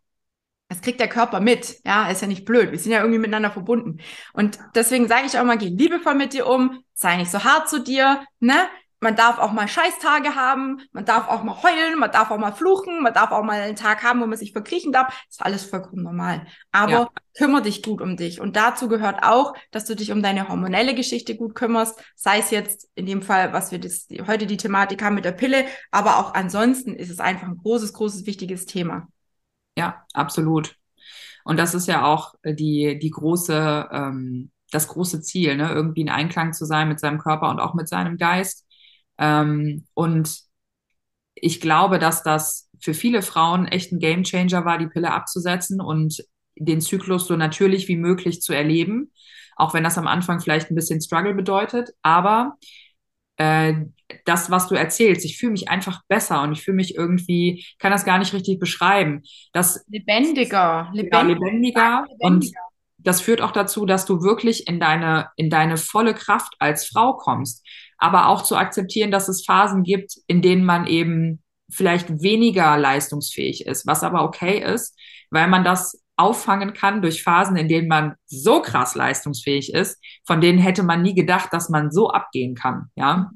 [0.72, 1.82] das kriegt der Körper mit.
[1.84, 2.72] Ja, ist ja nicht blöd.
[2.72, 4.00] Wir sind ja irgendwie miteinander verbunden.
[4.32, 7.68] Und deswegen sage ich auch mal, geh liebevoll mit dir um, sei nicht so hart
[7.68, 8.70] zu dir, ne?
[9.02, 12.52] Man darf auch mal Scheißtage haben, man darf auch mal heulen, man darf auch mal
[12.52, 15.08] fluchen, man darf auch mal einen Tag haben, wo man sich verkriechen darf.
[15.08, 16.46] Das ist alles vollkommen normal.
[16.72, 17.10] Aber ja.
[17.36, 18.40] kümmere dich gut um dich.
[18.40, 22.00] Und dazu gehört auch, dass du dich um deine hormonelle Geschichte gut kümmerst.
[22.16, 25.32] Sei es jetzt in dem Fall, was wir das, heute die Thematik haben mit der
[25.32, 29.08] Pille, aber auch ansonsten ist es einfach ein großes, großes, wichtiges Thema.
[29.76, 30.76] Ja, absolut.
[31.44, 35.72] Und das ist ja auch die, die große, ähm, das große Ziel, ne?
[35.72, 38.68] irgendwie in Einklang zu sein mit seinem Körper und auch mit seinem Geist
[39.18, 40.52] ähm, und
[41.36, 46.24] ich glaube, dass das für viele Frauen echt ein Gamechanger war, die Pille abzusetzen und
[46.56, 49.12] den Zyklus so natürlich wie möglich zu erleben.
[49.56, 51.92] Auch wenn das am Anfang vielleicht ein bisschen Struggle bedeutet.
[52.02, 52.58] Aber
[53.38, 53.74] äh,
[54.26, 57.92] das, was du erzählst, ich fühle mich einfach besser und ich fühle mich irgendwie, kann
[57.92, 59.22] das gar nicht richtig beschreiben.
[59.54, 62.18] Das, lebendiger, lebendiger, lebendiger, lebendiger.
[62.20, 62.52] Und
[62.98, 67.14] das führt auch dazu, dass du wirklich in deine, in deine volle Kraft als Frau
[67.14, 67.66] kommst
[68.02, 73.66] aber auch zu akzeptieren, dass es Phasen gibt, in denen man eben vielleicht weniger leistungsfähig
[73.66, 74.98] ist, was aber okay ist,
[75.30, 80.42] weil man das auffangen kann durch Phasen, in denen man so krass leistungsfähig ist, von
[80.42, 83.32] denen hätte man nie gedacht, dass man so abgehen kann, ja.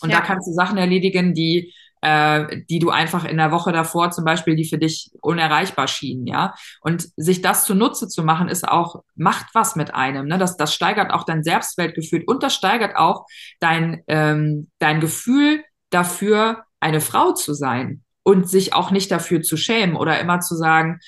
[0.00, 0.18] Und ja.
[0.18, 4.24] da kannst du Sachen erledigen, die äh, die du einfach in der Woche davor zum
[4.24, 6.54] Beispiel, die für dich unerreichbar schienen, ja.
[6.80, 10.38] Und sich das zunutze zu machen, ist auch, macht was mit einem, ne?
[10.38, 13.26] Das, das steigert auch dein Selbstwertgefühl und das steigert auch
[13.60, 19.56] dein, ähm, dein Gefühl dafür, eine Frau zu sein und sich auch nicht dafür zu
[19.56, 21.00] schämen oder immer zu sagen,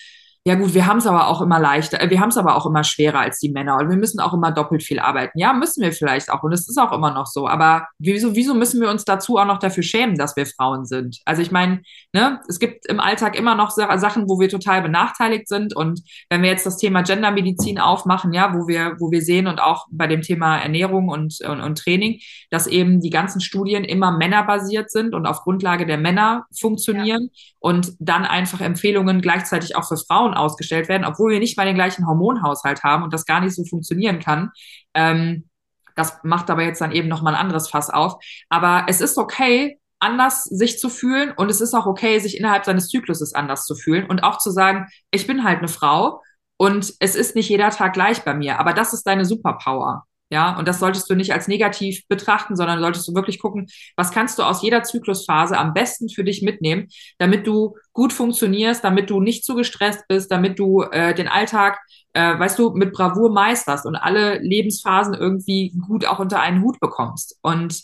[0.50, 2.66] ja gut, wir haben es aber auch immer leichter, äh, wir haben es aber auch
[2.66, 5.38] immer schwerer als die Männer und wir müssen auch immer doppelt viel arbeiten.
[5.38, 7.46] Ja, müssen wir vielleicht auch und es ist auch immer noch so.
[7.46, 11.20] Aber wieso, wieso müssen wir uns dazu auch noch dafür schämen, dass wir Frauen sind?
[11.24, 11.82] Also ich meine,
[12.12, 16.42] ne, es gibt im Alltag immer noch Sachen, wo wir total benachteiligt sind und wenn
[16.42, 20.08] wir jetzt das Thema Gendermedizin aufmachen, ja, wo wir, wo wir sehen und auch bei
[20.08, 22.18] dem Thema Ernährung und, und, und Training,
[22.50, 27.42] dass eben die ganzen Studien immer männerbasiert sind und auf Grundlage der Männer funktionieren ja.
[27.60, 31.66] und dann einfach Empfehlungen gleichzeitig auch für Frauen Frauen ausgestellt werden, obwohl wir nicht mal
[31.66, 34.50] den gleichen Hormonhaushalt haben und das gar nicht so funktionieren kann.
[34.94, 35.48] Ähm,
[35.96, 38.14] das macht aber jetzt dann eben nochmal ein anderes Fass auf.
[38.48, 42.64] Aber es ist okay, anders sich zu fühlen und es ist auch okay, sich innerhalb
[42.64, 46.22] seines Zykluses anders zu fühlen und auch zu sagen, ich bin halt eine Frau
[46.57, 50.07] und es ist nicht jeder Tag gleich bei mir, aber das ist deine Superpower.
[50.33, 54.12] Ja, und das solltest du nicht als negativ betrachten, sondern solltest du wirklich gucken, was
[54.12, 56.87] kannst du aus jeder Zyklusphase am besten für dich mitnehmen,
[57.19, 61.81] damit du gut funktionierst, damit du nicht zu gestresst bist, damit du äh, den Alltag,
[62.12, 66.79] äh, weißt du, mit Bravour meisterst und alle Lebensphasen irgendwie gut auch unter einen Hut
[66.79, 67.37] bekommst.
[67.43, 67.83] Und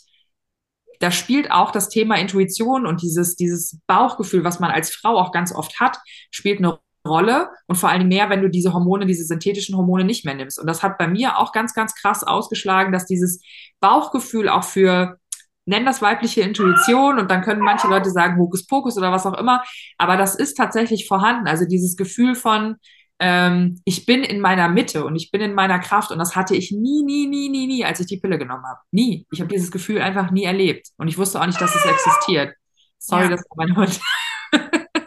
[0.99, 5.33] da spielt auch das Thema Intuition und dieses, dieses Bauchgefühl, was man als Frau auch
[5.33, 5.97] ganz oft hat,
[6.31, 10.25] spielt eine Rolle und vor allem mehr, wenn du diese Hormone, diese synthetischen Hormone nicht
[10.25, 10.59] mehr nimmst.
[10.59, 13.41] Und das hat bei mir auch ganz, ganz krass ausgeschlagen, dass dieses
[13.79, 15.17] Bauchgefühl auch für
[15.65, 19.63] nenn das weibliche Intuition und dann können manche Leute sagen Hokuspokus oder was auch immer,
[19.97, 21.47] aber das ist tatsächlich vorhanden.
[21.47, 22.77] Also dieses Gefühl von,
[23.19, 26.55] ähm, ich bin in meiner Mitte und ich bin in meiner Kraft und das hatte
[26.55, 28.79] ich nie, nie, nie, nie, nie, als ich die Pille genommen habe.
[28.91, 29.25] Nie.
[29.31, 32.55] Ich habe dieses Gefühl einfach nie erlebt und ich wusste auch nicht, dass es existiert.
[32.99, 33.29] Sorry, ja.
[33.29, 33.99] das war mein Hund.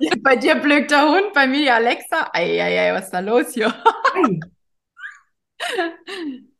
[0.22, 2.30] bei dir blökt der Hund, bei mir die Alexa.
[2.32, 3.74] Eieiei, was ist da los hier?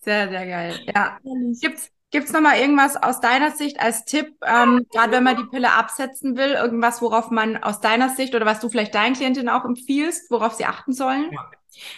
[0.00, 0.81] sehr, sehr geil.
[0.94, 1.18] Ja.
[1.61, 5.44] Gibt's, gibt's noch mal irgendwas aus deiner Sicht als Tipp, ähm, gerade wenn man die
[5.50, 9.48] Pille absetzen will, irgendwas, worauf man aus deiner Sicht oder was du vielleicht deinen Klientinnen
[9.48, 11.31] auch empfiehlst, worauf sie achten sollen?
[11.33, 11.50] Ja.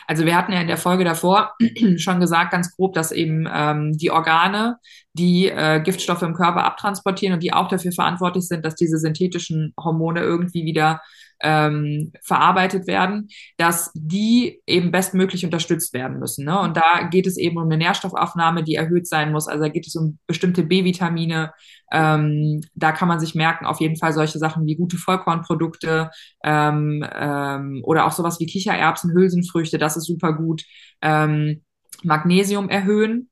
[0.07, 1.55] Also wir hatten ja in der Folge davor
[1.97, 4.77] schon gesagt, ganz grob, dass eben ähm, die Organe,
[5.13, 9.75] die äh, Giftstoffe im Körper abtransportieren und die auch dafür verantwortlich sind, dass diese synthetischen
[9.83, 11.01] Hormone irgendwie wieder
[11.43, 16.45] ähm, verarbeitet werden, dass die eben bestmöglich unterstützt werden müssen.
[16.45, 16.59] Ne?
[16.59, 19.49] Und da geht es eben um eine Nährstoffaufnahme, die erhöht sein muss.
[19.49, 21.53] Also da geht es um bestimmte B-Vitamine.
[21.93, 26.11] Ähm, da kann man sich merken, auf jeden Fall solche Sachen wie gute Vollkornprodukte
[26.45, 30.63] ähm, ähm, oder auch sowas wie Kichererbsen, Hülsenfrüchte, das ist super gut.
[31.03, 31.63] Ähm,
[32.03, 33.29] Magnesium erhöhen,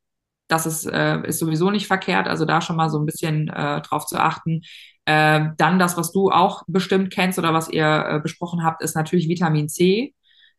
[0.51, 3.81] das ist, äh, ist sowieso nicht verkehrt, also da schon mal so ein bisschen äh,
[3.83, 4.62] drauf zu achten.
[5.07, 8.95] Äh, dann das, was du auch bestimmt kennst oder was ihr äh, besprochen habt, ist
[8.95, 10.15] natürlich Vitamin C,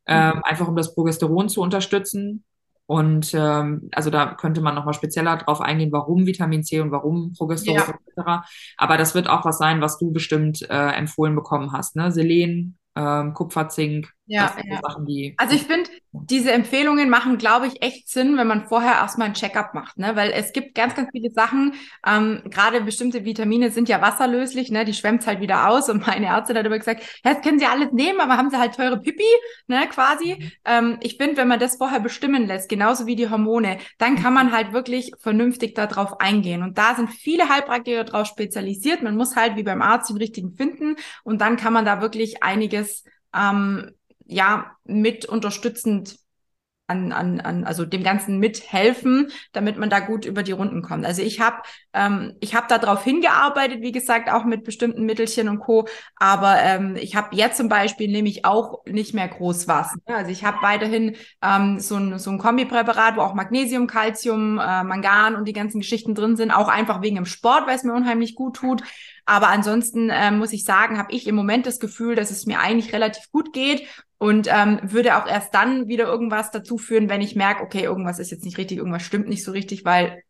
[0.05, 0.41] äh, mhm.
[0.43, 2.43] einfach um das Progesteron zu unterstützen.
[2.87, 7.31] Und ähm, also da könnte man nochmal spezieller drauf eingehen, warum Vitamin C und warum
[7.37, 8.43] Progesteron ja.
[8.43, 8.47] etc.
[8.75, 11.95] Aber das wird auch was sein, was du bestimmt äh, empfohlen bekommen hast.
[11.95, 12.11] Ne?
[12.11, 14.11] Selen, ähm, Kupfer, Zink.
[14.31, 14.79] Ja, ja.
[14.81, 15.33] Sachen, die.
[15.35, 19.33] Also ich finde, diese Empfehlungen machen, glaube ich, echt Sinn, wenn man vorher erstmal ein
[19.33, 20.15] Checkup macht, ne?
[20.15, 21.73] Weil es gibt ganz, ganz viele Sachen,
[22.07, 24.85] ähm, gerade bestimmte Vitamine sind ja wasserlöslich, ne?
[24.85, 27.65] Die schwemmt halt wieder aus und meine Ärztin hat immer gesagt, ja, das können sie
[27.65, 29.23] alles nehmen, aber haben sie halt teure Pipi,
[29.67, 30.37] ne, quasi.
[30.39, 30.51] Mhm.
[30.63, 34.33] Ähm, ich finde, wenn man das vorher bestimmen lässt, genauso wie die Hormone, dann kann
[34.33, 36.63] man halt wirklich vernünftig darauf eingehen.
[36.63, 39.03] Und da sind viele Heilpraktiker drauf spezialisiert.
[39.03, 42.43] Man muss halt wie beim Arzt den richtigen finden und dann kann man da wirklich
[42.43, 43.91] einiges ähm,
[44.31, 46.17] ja mit unterstützend
[46.91, 51.05] an, an, an, also dem Ganzen mithelfen, damit man da gut über die Runden kommt.
[51.05, 51.57] Also ich habe
[51.93, 55.87] ähm, ich habe darauf hingearbeitet, wie gesagt, auch mit bestimmten Mittelchen und Co.
[56.17, 59.95] Aber ähm, ich habe jetzt zum Beispiel nämlich auch nicht mehr groß was.
[60.07, 60.15] Ne?
[60.15, 64.83] Also ich habe weiterhin ähm, so ein, so ein Kombipräparat, wo auch Magnesium, Calcium, äh,
[64.83, 67.93] Mangan und die ganzen Geschichten drin sind, auch einfach wegen dem Sport, weil es mir
[67.93, 68.83] unheimlich gut tut.
[69.25, 72.59] Aber ansonsten äh, muss ich sagen, habe ich im Moment das Gefühl, dass es mir
[72.59, 73.87] eigentlich relativ gut geht
[74.21, 78.19] und ähm, würde auch erst dann wieder irgendwas dazu führen, wenn ich merke, okay, irgendwas
[78.19, 80.21] ist jetzt nicht richtig, irgendwas stimmt nicht so richtig, weil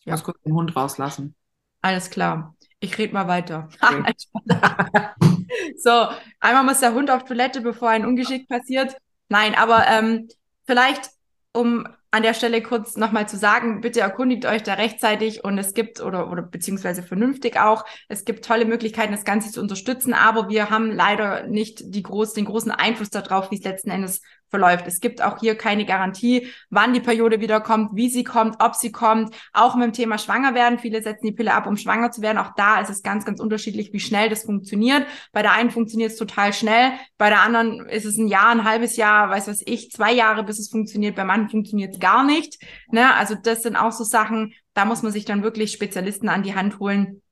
[0.00, 0.12] ich ja.
[0.12, 1.34] muss kurz den Hund rauslassen.
[1.82, 2.56] Alles klar.
[2.80, 3.68] Ich rede mal weiter.
[3.82, 4.14] Okay.
[5.76, 6.08] so,
[6.40, 8.96] einmal muss der Hund auf Toilette, bevor ein Ungeschick passiert.
[9.28, 10.28] Nein, aber ähm,
[10.64, 11.10] vielleicht,
[11.52, 15.74] um an der Stelle kurz nochmal zu sagen, bitte erkundigt euch da rechtzeitig und es
[15.74, 20.48] gibt oder, oder beziehungsweise vernünftig auch, es gibt tolle Möglichkeiten, das Ganze zu unterstützen, aber
[20.48, 24.86] wir haben leider nicht die groß, den großen Einfluss darauf, wie es letzten Endes verläuft.
[24.86, 28.74] Es gibt auch hier keine Garantie, wann die Periode wieder kommt, wie sie kommt, ob
[28.74, 29.34] sie kommt.
[29.52, 30.78] Auch mit dem Thema schwanger werden.
[30.78, 32.38] Viele setzen die Pille ab, um schwanger zu werden.
[32.38, 35.06] Auch da ist es ganz, ganz unterschiedlich, wie schnell das funktioniert.
[35.32, 36.92] Bei der einen funktioniert es total schnell.
[37.16, 40.44] Bei der anderen ist es ein Jahr, ein halbes Jahr, weiß was ich, zwei Jahre,
[40.44, 41.16] bis es funktioniert.
[41.16, 42.62] Bei manchen funktioniert es gar nicht.
[42.90, 43.14] Ne?
[43.14, 46.54] Also das sind auch so Sachen, da muss man sich dann wirklich Spezialisten an die
[46.54, 47.22] Hand holen,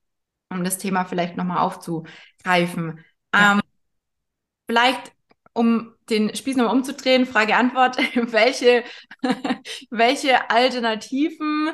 [0.51, 3.05] um das Thema vielleicht nochmal aufzugreifen.
[3.35, 3.53] Ja.
[3.53, 3.61] Ähm,
[4.69, 5.13] vielleicht
[5.53, 7.97] um den Spieß nochmal umzudrehen, Frage-Antwort,
[8.33, 8.85] welche,
[9.91, 11.73] welche Alternativen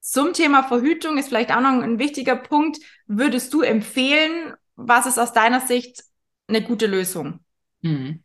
[0.00, 4.54] zum Thema Verhütung ist vielleicht auch noch ein wichtiger Punkt, würdest du empfehlen?
[4.76, 6.04] Was ist aus deiner Sicht
[6.46, 7.40] eine gute Lösung?
[7.82, 8.22] Hm.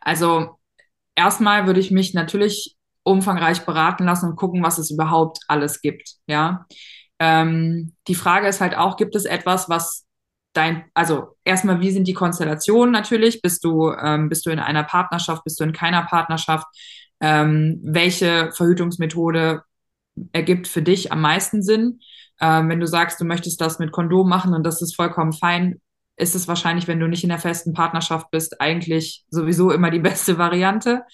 [0.00, 0.58] Also
[1.14, 6.14] erstmal würde ich mich natürlich umfangreich beraten lassen und gucken, was es überhaupt alles gibt.
[6.26, 6.66] Ja.
[7.18, 10.06] Ähm, die Frage ist halt auch, gibt es etwas, was
[10.52, 13.42] dein, also erstmal, wie sind die Konstellationen natürlich?
[13.42, 16.66] Bist du, ähm, bist du in einer Partnerschaft, bist du in keiner Partnerschaft?
[17.20, 19.62] Ähm, welche Verhütungsmethode
[20.32, 22.00] ergibt für dich am meisten Sinn?
[22.40, 25.80] Ähm, wenn du sagst, du möchtest das mit Kondom machen und das ist vollkommen fein,
[26.16, 29.98] ist es wahrscheinlich, wenn du nicht in der festen Partnerschaft bist, eigentlich sowieso immer die
[30.00, 31.04] beste Variante.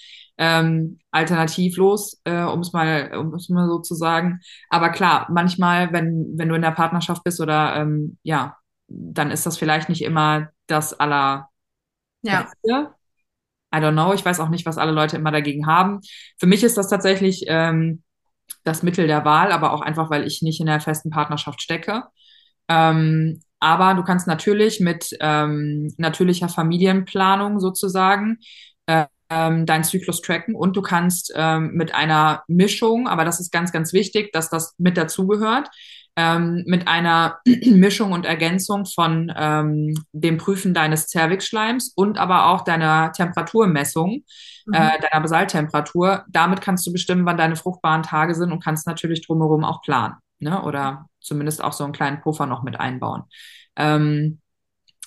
[0.40, 4.38] Ähm, alternativlos, äh, um es mal, um es mal so zu sagen.
[4.70, 8.56] Aber klar, manchmal, wenn, wenn du in der Partnerschaft bist oder ähm, ja,
[8.88, 11.48] dann ist das vielleicht nicht immer das aller
[12.22, 12.94] ja.
[13.74, 14.14] I don't know.
[14.14, 16.00] Ich weiß auch nicht, was alle Leute immer dagegen haben.
[16.38, 18.02] Für mich ist das tatsächlich ähm,
[18.64, 22.04] das Mittel der Wahl, aber auch einfach, weil ich nicht in der festen Partnerschaft stecke.
[22.68, 28.38] Ähm, aber du kannst natürlich mit ähm, natürlicher Familienplanung sozusagen
[28.86, 33.72] äh, deinen Zyklus tracken und du kannst ähm, mit einer Mischung, aber das ist ganz,
[33.72, 35.68] ganz wichtig, dass das mit dazugehört,
[36.18, 42.62] ähm, mit einer Mischung und Ergänzung von ähm, dem Prüfen deines Zervixschleims und aber auch
[42.62, 44.24] deiner Temperaturmessung,
[44.66, 44.74] mhm.
[44.74, 46.24] äh, deiner Basaltemperatur.
[46.28, 50.16] Damit kannst du bestimmen, wann deine fruchtbaren Tage sind und kannst natürlich drumherum auch planen.
[50.40, 50.60] Ne?
[50.64, 53.22] Oder zumindest auch so einen kleinen Puffer noch mit einbauen.
[53.76, 54.40] Ähm,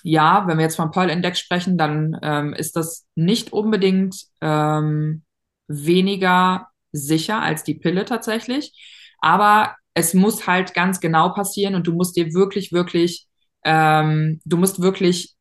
[0.03, 5.23] ja, wenn wir jetzt vom Pearl-Index sprechen, dann ähm, ist das nicht unbedingt ähm,
[5.67, 8.73] weniger sicher als die Pille tatsächlich.
[9.19, 13.27] Aber es muss halt ganz genau passieren und du musst dir wirklich, wirklich,
[13.65, 15.35] ähm, du musst wirklich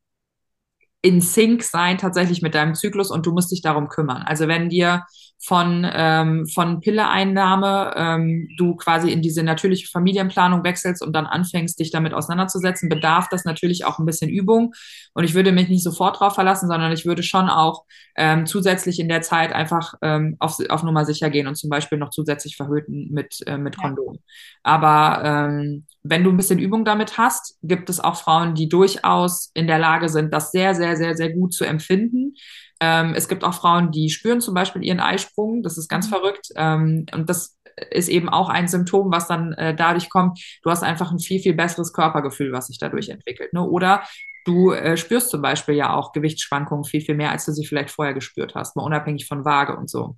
[1.03, 4.23] in Sync sein tatsächlich mit deinem Zyklus und du musst dich darum kümmern.
[4.23, 5.05] Also wenn dir
[5.43, 11.81] von, ähm, von Pilleeinnahme ähm, du quasi in diese natürliche Familienplanung wechselst und dann anfängst,
[11.81, 14.75] dich damit auseinanderzusetzen, bedarf das natürlich auch ein bisschen Übung.
[15.15, 17.85] Und ich würde mich nicht sofort drauf verlassen, sondern ich würde schon auch
[18.17, 21.97] ähm, zusätzlich in der Zeit einfach ähm, auf, auf Nummer sicher gehen und zum Beispiel
[21.97, 24.19] noch zusätzlich verhüten mit, äh, mit Kondom.
[24.63, 29.51] Aber ähm, wenn du ein bisschen Übung damit hast, gibt es auch Frauen, die durchaus
[29.55, 32.35] in der Lage sind, das sehr, sehr, sehr, sehr gut zu empfinden.
[32.81, 35.63] Ähm, es gibt auch Frauen, die spüren zum Beispiel ihren Eisprung.
[35.63, 36.15] Das ist ganz mhm.
[36.15, 36.49] verrückt.
[36.57, 37.59] Ähm, und das
[37.91, 40.41] ist eben auch ein Symptom, was dann äh, dadurch kommt.
[40.63, 43.53] Du hast einfach ein viel, viel besseres Körpergefühl, was sich dadurch entwickelt.
[43.53, 43.63] Ne?
[43.63, 44.03] Oder
[44.47, 47.91] du äh, spürst zum Beispiel ja auch Gewichtsschwankungen viel, viel mehr, als du sie vielleicht
[47.91, 50.17] vorher gespürt hast, mal unabhängig von Waage und so.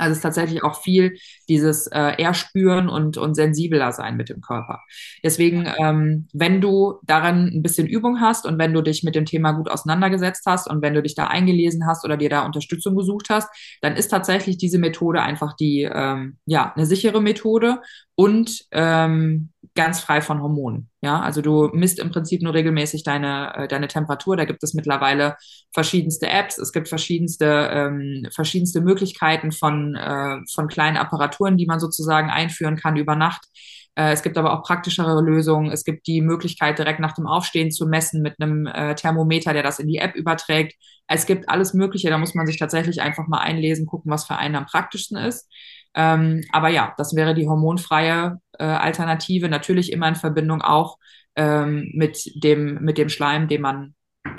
[0.00, 1.16] Also es ist tatsächlich auch viel
[1.48, 4.80] dieses äh, Erspüren und, und sensibler sein mit dem Körper.
[5.24, 9.24] Deswegen, ähm, wenn du daran ein bisschen Übung hast und wenn du dich mit dem
[9.24, 12.96] Thema gut auseinandergesetzt hast und wenn du dich da eingelesen hast oder dir da Unterstützung
[12.96, 13.48] gesucht hast,
[13.80, 17.80] dann ist tatsächlich diese Methode einfach die, ähm, ja, eine sichere Methode
[18.14, 20.89] und ähm, ganz frei von Hormonen.
[21.02, 24.36] Ja, also du misst im Prinzip nur regelmäßig deine, äh, deine Temperatur.
[24.36, 25.36] Da gibt es mittlerweile
[25.72, 26.58] verschiedenste Apps.
[26.58, 32.76] Es gibt verschiedenste, ähm, verschiedenste Möglichkeiten von, äh, von kleinen Apparaturen, die man sozusagen einführen
[32.76, 33.46] kann über Nacht.
[33.94, 35.70] Äh, es gibt aber auch praktischere Lösungen.
[35.72, 39.62] Es gibt die Möglichkeit, direkt nach dem Aufstehen zu messen mit einem äh, Thermometer, der
[39.62, 40.74] das in die App überträgt.
[41.06, 42.10] Es gibt alles Mögliche.
[42.10, 45.48] Da muss man sich tatsächlich einfach mal einlesen, gucken, was für einen am praktischsten ist.
[45.94, 50.98] Ähm, aber ja, das wäre die hormonfreie äh, Alternative, natürlich immer in Verbindung auch
[51.36, 53.94] ähm, mit, dem, mit dem Schleim, den man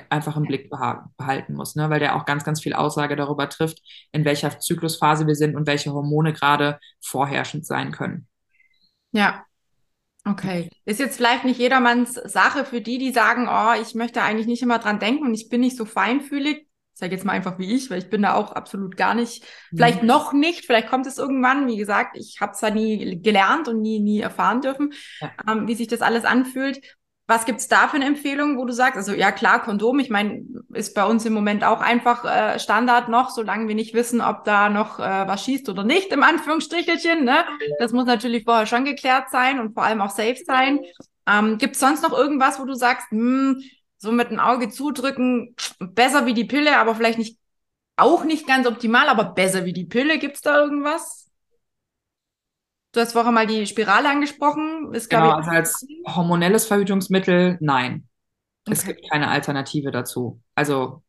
[0.09, 1.89] einfach im Blick behalten muss, ne?
[1.89, 3.79] weil der auch ganz, ganz viel Aussage darüber trifft,
[4.11, 8.27] in welcher Zyklusphase wir sind und welche Hormone gerade vorherrschend sein können.
[9.11, 9.45] Ja,
[10.23, 10.69] Okay.
[10.85, 14.61] Ist jetzt vielleicht nicht jedermanns Sache für die, die sagen, oh, ich möchte eigentlich nicht
[14.61, 16.67] immer dran denken und ich bin nicht so feinfühlig
[17.01, 20.03] sage jetzt mal einfach wie ich, weil ich bin da auch absolut gar nicht, vielleicht
[20.03, 20.07] mhm.
[20.07, 21.67] noch nicht, vielleicht kommt es irgendwann.
[21.67, 25.31] Wie gesagt, ich habe es da nie gelernt und nie, nie erfahren dürfen, ja.
[25.49, 26.79] ähm, wie sich das alles anfühlt.
[27.27, 30.43] Was gibt's da für eine Empfehlung, wo du sagst, also ja klar, Kondom, ich meine,
[30.73, 34.43] ist bei uns im Moment auch einfach äh, Standard noch, solange wir nicht wissen, ob
[34.43, 37.23] da noch äh, was schießt oder nicht, im Anführungsstrichelchen.
[37.23, 37.45] Ne?
[37.79, 40.81] Das muss natürlich vorher schon geklärt sein und vor allem auch safe sein.
[41.27, 43.63] Ähm, Gibt sonst noch irgendwas, wo du sagst, hm,
[44.01, 47.37] so mit dem Auge zudrücken, besser wie die Pille, aber vielleicht nicht,
[47.97, 50.17] auch nicht ganz optimal, aber besser wie die Pille.
[50.17, 51.29] Gibt's da irgendwas?
[52.93, 54.91] Du hast vorher mal die Spirale angesprochen.
[54.91, 58.07] Ist, genau, also als hormonelles Verhütungsmittel, nein.
[58.65, 58.73] Okay.
[58.73, 60.41] Es gibt keine Alternative dazu.
[60.55, 61.03] Also,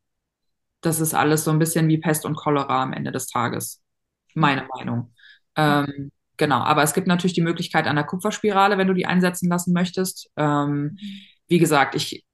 [0.82, 3.80] das ist alles so ein bisschen wie Pest und Cholera am Ende des Tages.
[4.34, 4.68] Meine mhm.
[4.76, 5.14] Meinung.
[5.56, 9.72] Ähm, genau, aber es gibt natürlich die Möglichkeit der Kupferspirale, wenn du die einsetzen lassen
[9.72, 10.30] möchtest.
[10.36, 10.98] Ähm, mhm.
[11.48, 12.26] wie gesagt, ich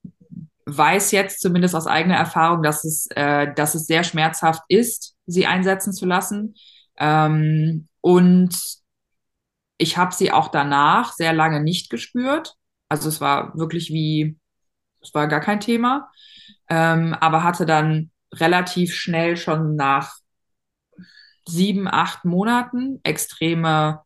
[0.76, 5.46] weiß jetzt zumindest aus eigener Erfahrung, dass es, äh, dass es sehr schmerzhaft ist, sie
[5.46, 6.54] einsetzen zu lassen.
[6.98, 8.54] Ähm, und
[9.78, 12.54] ich habe sie auch danach sehr lange nicht gespürt.
[12.88, 14.38] Also es war wirklich wie,
[15.00, 16.10] es war gar kein Thema,
[16.68, 20.16] ähm, aber hatte dann relativ schnell schon nach
[21.46, 24.00] sieben, acht Monaten extreme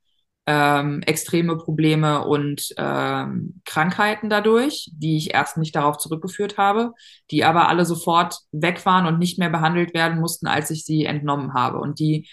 [0.46, 6.92] ähm, extreme Probleme und ähm, Krankheiten dadurch, die ich erst nicht darauf zurückgeführt habe,
[7.30, 11.04] die aber alle sofort weg waren und nicht mehr behandelt werden mussten, als ich sie
[11.04, 11.78] entnommen habe.
[11.78, 12.28] Und die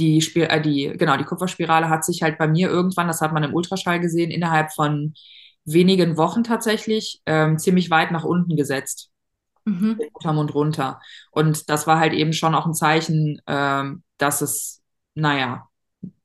[0.00, 3.32] die, Spir äh, die, genau, die Kupferspirale hat sich halt bei mir irgendwann, das hat
[3.32, 5.14] man im Ultraschall gesehen, innerhalb von
[5.64, 9.10] wenigen Wochen tatsächlich ähm, ziemlich weit nach unten gesetzt.
[9.66, 10.00] Mhm.
[10.14, 11.00] Muttermund runter.
[11.30, 14.82] Und das war halt eben schon auch ein Zeichen, ähm, dass es,
[15.14, 15.68] naja,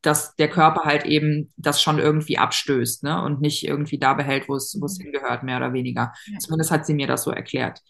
[0.01, 3.21] dass der Körper halt eben das schon irgendwie abstößt ne?
[3.21, 5.05] und nicht irgendwie da behält, wo es, wo es mhm.
[5.05, 6.13] hingehört, mehr oder weniger.
[6.27, 6.39] Ja.
[6.39, 7.81] Zumindest hat sie mir das so erklärt.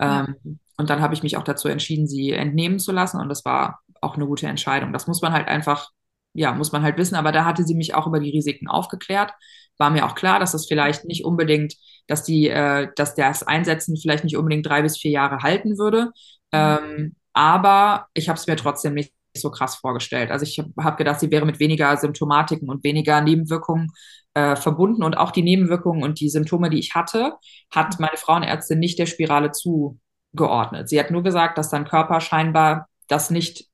[0.00, 0.24] Ja.
[0.24, 3.44] Ähm, und dann habe ich mich auch dazu entschieden, sie entnehmen zu lassen und das
[3.44, 4.92] war auch eine gute Entscheidung.
[4.92, 5.90] Das muss man halt einfach,
[6.34, 9.32] ja, muss man halt wissen, aber da hatte sie mich auch über die Risiken aufgeklärt.
[9.78, 11.74] War mir auch klar, dass das vielleicht nicht unbedingt,
[12.06, 16.06] dass die, äh, dass das Einsetzen vielleicht nicht unbedingt drei bis vier Jahre halten würde.
[16.06, 16.12] Mhm.
[16.52, 20.30] Ähm, aber ich habe es mir trotzdem nicht so krass vorgestellt.
[20.30, 23.92] Also ich habe hab gedacht, sie wäre mit weniger Symptomatiken und weniger Nebenwirkungen
[24.34, 27.34] äh, verbunden und auch die Nebenwirkungen und die Symptome, die ich hatte,
[27.70, 30.88] hat meine Frauenärztin nicht der Spirale zugeordnet.
[30.88, 33.66] Sie hat nur gesagt, dass dein Körper scheinbar das nicht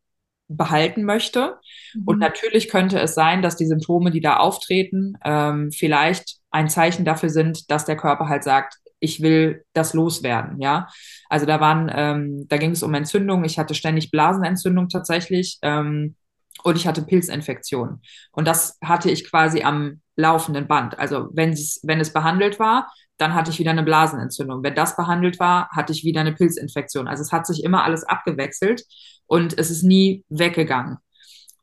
[0.48, 1.58] behalten möchte.
[1.94, 2.02] Mhm.
[2.04, 7.04] Und natürlich könnte es sein, dass die Symptome, die da auftreten, ähm, vielleicht ein Zeichen
[7.04, 10.88] dafür sind, dass der Körper halt sagt, ich will das loswerden, ja.
[11.28, 13.44] Also da waren, ähm, da ging es um Entzündung.
[13.44, 16.14] Ich hatte ständig Blasenentzündung tatsächlich ähm,
[16.62, 18.00] und ich hatte Pilzinfektion.
[18.30, 20.98] Und das hatte ich quasi am laufenden Band.
[21.00, 24.62] Also wenn es, wenn es behandelt war, dann hatte ich wieder eine Blasenentzündung.
[24.62, 27.08] Wenn das behandelt war, hatte ich wieder eine Pilzinfektion.
[27.08, 28.84] Also es hat sich immer alles abgewechselt
[29.26, 30.98] und es ist nie weggegangen.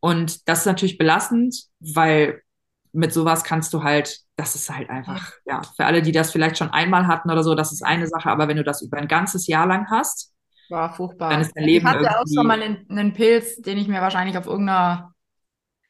[0.01, 2.41] Und das ist natürlich belastend, weil
[2.91, 6.57] mit sowas kannst du halt, das ist halt einfach, ja, für alle, die das vielleicht
[6.57, 9.07] schon einmal hatten oder so, das ist eine Sache, aber wenn du das über ein
[9.07, 10.33] ganzes Jahr lang hast,
[10.69, 11.31] war furchtbar.
[11.31, 14.01] Dann ist dein Leben ich hatte auch schon mal einen, einen Pilz, den ich mir
[14.01, 15.13] wahrscheinlich auf irgendeiner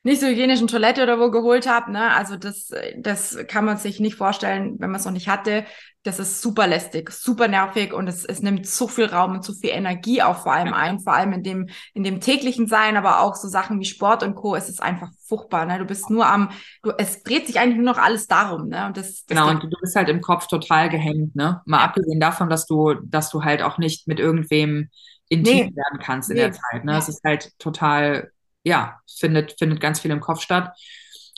[0.04, 1.92] nicht so hygienischen Toilette oder wo geholt habe.
[1.92, 2.12] Ne?
[2.14, 5.66] Also das, das kann man sich nicht vorstellen, wenn man es noch nicht hatte.
[6.04, 9.52] Das ist super lästig, super nervig und es, es nimmt so viel Raum und so
[9.52, 13.20] viel Energie auch vor allem ein, vor allem in dem, in dem täglichen Sein, aber
[13.20, 14.56] auch so Sachen wie Sport und Co.
[14.56, 15.66] Es ist einfach furchtbar.
[15.66, 15.78] Ne?
[15.80, 18.70] Du bist nur am, du, es dreht sich eigentlich nur noch alles darum.
[18.70, 18.86] Ne?
[18.86, 21.62] Und das, das genau, und du bist halt im Kopf total gehemmt, ne?
[21.66, 21.84] Mal ja.
[21.84, 24.90] abgesehen davon, dass du, dass du halt auch nicht mit irgendwem
[25.28, 25.76] intim nee.
[25.76, 26.44] werden kannst in nee.
[26.44, 26.86] der Zeit.
[26.86, 26.98] Ne?
[26.98, 28.32] Es ist halt total
[28.64, 30.74] ja, findet, findet ganz viel im Kopf statt.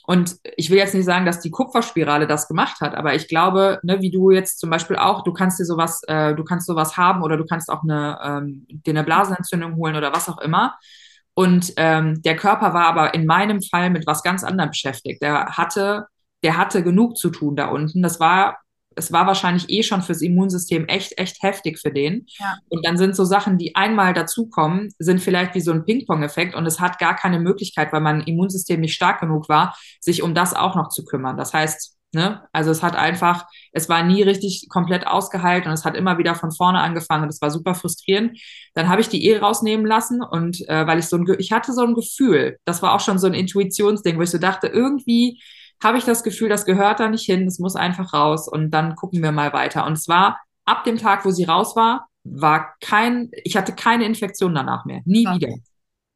[0.08, 3.80] Und ich will jetzt nicht sagen, dass die Kupferspirale das gemacht hat, aber ich glaube,
[3.84, 6.98] ne, wie du jetzt zum Beispiel auch, du kannst dir sowas, äh, du kannst sowas
[6.98, 10.76] haben oder du kannst auch eine, ähm, dir eine Blasenentzündung holen oder was auch immer.
[11.34, 15.22] Und ähm, der Körper war aber in meinem Fall mit was ganz anderem beschäftigt.
[15.22, 16.08] Der hatte,
[16.44, 18.02] der hatte genug zu tun da unten.
[18.02, 18.58] Das war
[18.96, 22.26] es war wahrscheinlich eh schon fürs Immunsystem echt, echt heftig für den.
[22.40, 22.58] Ja.
[22.70, 26.66] Und dann sind so Sachen, die einmal dazukommen, sind vielleicht wie so ein Ping-Pong-Effekt und
[26.66, 30.54] es hat gar keine Möglichkeit, weil mein Immunsystem nicht stark genug war, sich um das
[30.54, 31.38] auch noch zu kümmern.
[31.38, 35.86] Das heißt, ne, also es hat einfach, es war nie richtig komplett ausgeheilt und es
[35.86, 38.40] hat immer wieder von vorne angefangen und es war super frustrierend.
[38.74, 41.74] Dann habe ich die eh rausnehmen lassen und äh, weil ich so ein, ich hatte
[41.74, 45.42] so ein Gefühl, das war auch schon so ein Intuitionsding, wo ich so dachte, irgendwie
[45.84, 48.96] habe ich das Gefühl, das gehört da nicht hin, es muss einfach raus und dann
[48.96, 49.86] gucken wir mal weiter.
[49.86, 54.54] Und zwar ab dem Tag, wo sie raus war, war kein, ich hatte keine Infektion
[54.54, 55.36] danach mehr, nie ja.
[55.36, 55.56] wieder.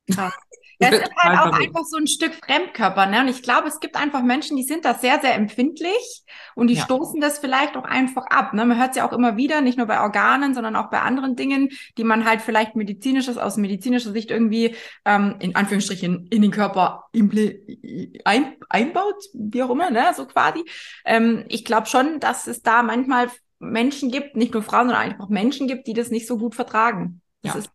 [0.08, 0.32] Ja.
[0.80, 3.22] Ja, es ist halt auch einfach so ein Stück Fremdkörper, ne?
[3.22, 6.24] Und ich glaube, es gibt einfach Menschen, die sind da sehr, sehr empfindlich
[6.56, 6.84] und die ja.
[6.84, 8.54] stoßen das vielleicht auch einfach ab.
[8.54, 8.66] Ne?
[8.66, 11.36] Man hört es ja auch immer wieder, nicht nur bei Organen, sondern auch bei anderen
[11.36, 16.52] Dingen, die man halt vielleicht medizinisches, aus medizinischer Sicht irgendwie ähm, in Anführungsstrichen in den
[16.52, 17.06] Körper
[18.26, 20.14] ein, einbaut, wie auch immer, ne?
[20.16, 20.66] So quasi.
[21.06, 25.26] Ähm, ich glaube schon, dass es da manchmal Menschen gibt, nicht nur Frauen, sondern einfach
[25.26, 27.22] auch Menschen gibt, die das nicht so gut vertragen.
[27.42, 27.60] Das ja.
[27.60, 27.70] ist,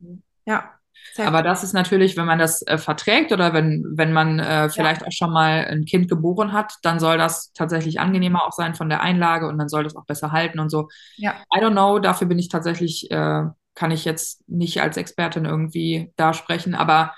[0.47, 0.80] ja.
[1.19, 5.03] Aber das ist natürlich, wenn man das äh, verträgt oder wenn, wenn man äh, vielleicht
[5.03, 5.07] ja.
[5.07, 8.89] auch schon mal ein Kind geboren hat, dann soll das tatsächlich angenehmer auch sein von
[8.89, 10.89] der Einlage und dann soll das auch besser halten und so.
[11.17, 11.35] Ja.
[11.55, 13.43] I don't know, dafür bin ich tatsächlich, äh,
[13.75, 17.15] kann ich jetzt nicht als Expertin irgendwie da sprechen, aber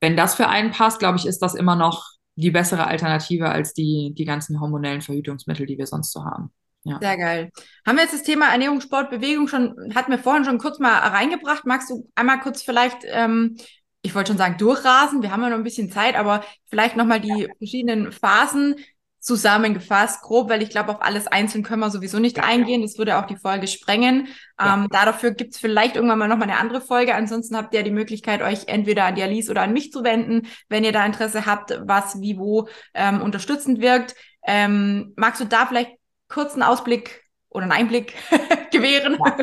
[0.00, 3.74] wenn das für einen passt, glaube ich, ist das immer noch die bessere Alternative als
[3.74, 6.52] die, die ganzen hormonellen Verhütungsmittel, die wir sonst so haben.
[6.84, 6.98] Ja.
[7.00, 7.50] Sehr geil.
[7.86, 10.96] Haben wir jetzt das Thema Ernährung, Sport, Bewegung schon, hatten wir vorhin schon kurz mal
[10.98, 11.66] reingebracht.
[11.66, 13.56] Magst du einmal kurz vielleicht, ähm,
[14.02, 17.20] ich wollte schon sagen, durchrasen, wir haben ja noch ein bisschen Zeit, aber vielleicht nochmal
[17.20, 17.48] die ja.
[17.58, 18.76] verschiedenen Phasen
[19.20, 22.82] zusammengefasst, grob, weil ich glaube, auf alles einzeln können wir sowieso nicht ja, eingehen.
[22.82, 24.28] Das würde auch die Folge sprengen.
[24.58, 27.14] Ähm, dafür gibt es vielleicht irgendwann mal nochmal eine andere Folge.
[27.14, 30.46] Ansonsten habt ihr die Möglichkeit, euch entweder an die Alice oder an mich zu wenden,
[30.68, 34.14] wenn ihr da Interesse habt, was wie wo ähm, unterstützend wirkt.
[34.46, 35.97] Ähm, magst du da vielleicht
[36.28, 38.14] kurzen Ausblick oder einen Einblick
[38.72, 39.18] gewähren?
[39.18, 39.36] Ja,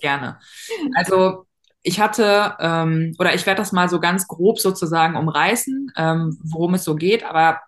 [0.00, 0.38] gerne.
[0.94, 1.46] Also
[1.82, 6.74] ich hatte, ähm, oder ich werde das mal so ganz grob sozusagen umreißen, ähm, worum
[6.74, 7.60] es so geht, aber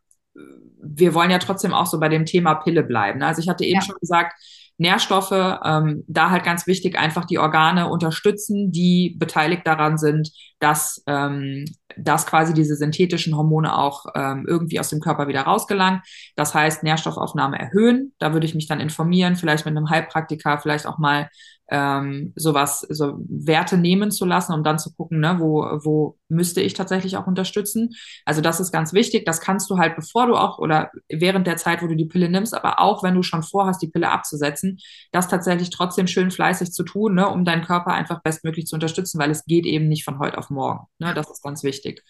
[0.87, 3.23] wir wollen ja trotzdem auch so bei dem Thema Pille bleiben.
[3.23, 3.83] Also ich hatte eben ja.
[3.83, 4.35] schon gesagt,
[4.77, 5.31] Nährstoffe,
[5.65, 11.65] ähm, da halt ganz wichtig, einfach die Organe unterstützen, die beteiligt daran sind, dass, ähm,
[11.97, 16.01] dass quasi diese synthetischen Hormone auch ähm, irgendwie aus dem Körper wieder rausgelangen.
[16.35, 18.13] Das heißt, Nährstoffaufnahme erhöhen.
[18.19, 21.29] Da würde ich mich dann informieren, vielleicht mit einem Heilpraktiker, vielleicht auch mal
[21.69, 26.61] ähm, sowas, so Werte nehmen zu lassen, um dann zu gucken, ne, wo, wo müsste
[26.61, 27.91] ich tatsächlich auch unterstützen.
[28.25, 29.25] Also das ist ganz wichtig.
[29.25, 32.29] Das kannst du halt, bevor du auch oder während der Zeit, wo du die Pille
[32.29, 34.79] nimmst, aber auch wenn du schon vorhast, die Pille abzusetzen,
[35.13, 39.19] das tatsächlich trotzdem schön fleißig zu tun, ne, um deinen Körper einfach bestmöglich zu unterstützen,
[39.19, 40.87] weil es geht eben nicht von heute auf morgen.
[40.99, 42.03] Ne, das ist ganz wichtig.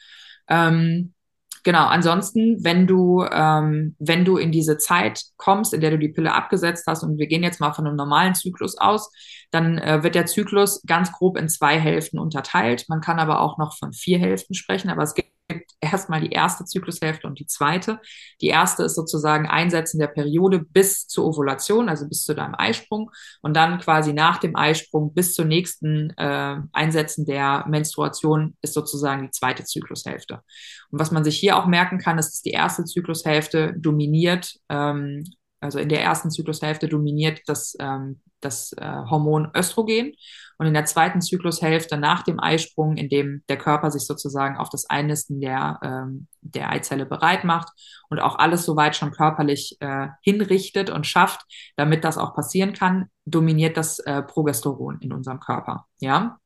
[0.48, 1.13] Ähm,
[1.64, 6.10] Genau, ansonsten, wenn du, ähm, wenn du in diese Zeit kommst, in der du die
[6.10, 9.10] Pille abgesetzt hast, und wir gehen jetzt mal von einem normalen Zyklus aus,
[9.50, 12.84] dann äh, wird der Zyklus ganz grob in zwei Hälften unterteilt.
[12.88, 15.34] Man kann aber auch noch von vier Hälften sprechen, aber es gibt
[15.80, 18.00] erstmal die erste Zyklushälfte und die zweite.
[18.40, 23.10] Die erste ist sozusagen Einsetzen der Periode bis zur Ovulation, also bis zu deinem Eisprung
[23.42, 29.24] und dann quasi nach dem Eisprung bis zur nächsten äh, Einsetzen der Menstruation ist sozusagen
[29.24, 30.40] die zweite Zyklushälfte.
[30.94, 35.24] Und was man sich hier auch merken kann, ist, dass die erste Zyklushälfte dominiert ähm,
[35.64, 40.12] also in der ersten Zyklushälfte dominiert das, ähm, das äh, Hormon Östrogen
[40.58, 44.68] und in der zweiten Zyklushälfte nach dem Eisprung, in dem der Körper sich sozusagen auf
[44.68, 47.68] das Einnisten der, ähm, der Eizelle bereit macht
[48.10, 51.40] und auch alles soweit schon körperlich äh, hinrichtet und schafft,
[51.76, 55.86] damit das auch passieren kann, dominiert das äh, Progesteron in unserem Körper.
[55.98, 56.38] Ja.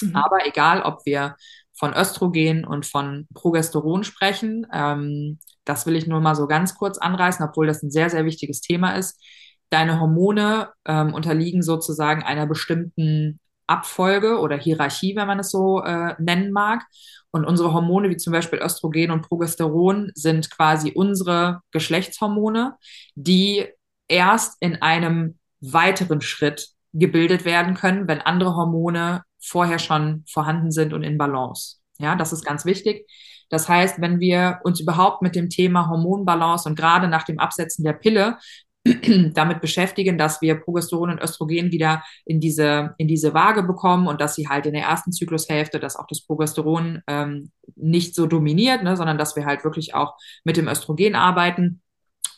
[0.00, 0.14] Mhm.
[0.14, 1.34] Aber egal, ob wir
[1.82, 6.96] von Östrogen und von Progesteron sprechen, ähm, das will ich nur mal so ganz kurz
[6.96, 9.20] anreißen, obwohl das ein sehr, sehr wichtiges Thema ist.
[9.68, 16.14] Deine Hormone ähm, unterliegen sozusagen einer bestimmten Abfolge oder Hierarchie, wenn man es so äh,
[16.20, 16.84] nennen mag.
[17.32, 22.76] Und unsere Hormone, wie zum Beispiel Östrogen und Progesteron, sind quasi unsere Geschlechtshormone,
[23.16, 23.66] die
[24.06, 30.92] erst in einem weiteren Schritt gebildet werden können, wenn andere Hormone vorher schon vorhanden sind
[30.92, 31.76] und in Balance.
[31.98, 33.08] Ja, das ist ganz wichtig.
[33.50, 37.84] Das heißt, wenn wir uns überhaupt mit dem Thema Hormonbalance und gerade nach dem Absetzen
[37.84, 38.38] der Pille
[39.34, 44.20] damit beschäftigen, dass wir Progesteron und Östrogen wieder in diese, in diese Waage bekommen und
[44.20, 48.82] dass sie halt in der ersten Zyklushälfte, dass auch das Progesteron ähm, nicht so dominiert,
[48.82, 50.14] ne, sondern dass wir halt wirklich auch
[50.44, 51.82] mit dem Östrogen arbeiten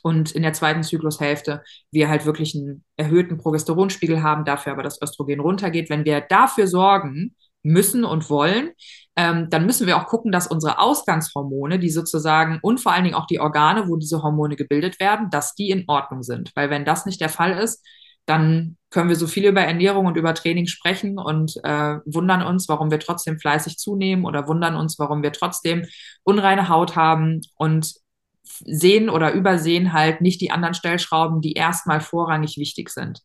[0.04, 5.00] und in der zweiten Zyklushälfte wir halt wirklich einen erhöhten Progesteronspiegel haben, dafür aber das
[5.00, 5.88] Östrogen runtergeht.
[5.88, 8.72] Wenn wir dafür sorgen müssen und wollen,
[9.16, 13.16] ähm, dann müssen wir auch gucken, dass unsere Ausgangshormone, die sozusagen und vor allen Dingen
[13.16, 16.52] auch die Organe, wo diese Hormone gebildet werden, dass die in Ordnung sind.
[16.54, 17.82] Weil wenn das nicht der Fall ist,
[18.26, 22.68] dann können wir so viel über Ernährung und über Training sprechen und äh, wundern uns,
[22.68, 25.86] warum wir trotzdem fleißig zunehmen oder wundern uns, warum wir trotzdem
[26.24, 28.03] unreine Haut haben und
[28.44, 33.20] sehen oder übersehen halt nicht die anderen Stellschrauben, die erstmal vorrangig wichtig sind.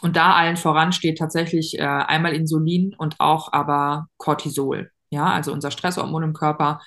[0.00, 4.90] Und da allen voran steht tatsächlich äh, einmal Insulin und auch aber Cortisol.
[5.10, 6.80] Ja, also unser Stresshormon im Körper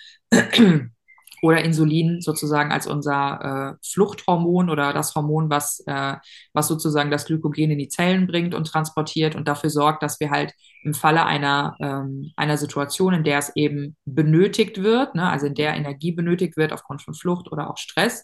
[1.42, 6.16] oder Insulin sozusagen als unser äh, Fluchthormon oder das Hormon, was, äh,
[6.54, 10.30] was sozusagen das Glykogen in die Zellen bringt und transportiert und dafür sorgt, dass wir
[10.30, 15.48] halt im Falle einer, ähm, einer Situation, in der es eben benötigt wird, ne, also
[15.48, 18.24] in der Energie benötigt wird aufgrund von Flucht oder auch Stress,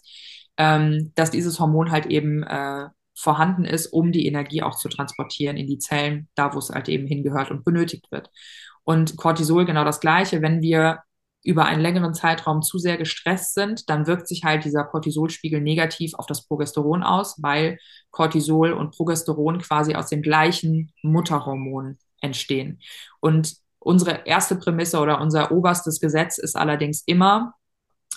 [0.56, 5.56] ähm, dass dieses Hormon halt eben äh, vorhanden ist, um die Energie auch zu transportieren
[5.56, 8.30] in die Zellen, da wo es halt eben hingehört und benötigt wird.
[8.84, 10.40] Und Cortisol genau das Gleiche.
[10.40, 11.00] Wenn wir
[11.44, 16.14] über einen längeren Zeitraum zu sehr gestresst sind, dann wirkt sich halt dieser Cortisolspiegel negativ
[16.14, 17.78] auf das Progesteron aus, weil
[18.10, 22.80] Cortisol und Progesteron quasi aus dem gleichen Mutterhormon entstehen.
[23.20, 27.54] Und unsere erste Prämisse oder unser oberstes Gesetz ist allerdings immer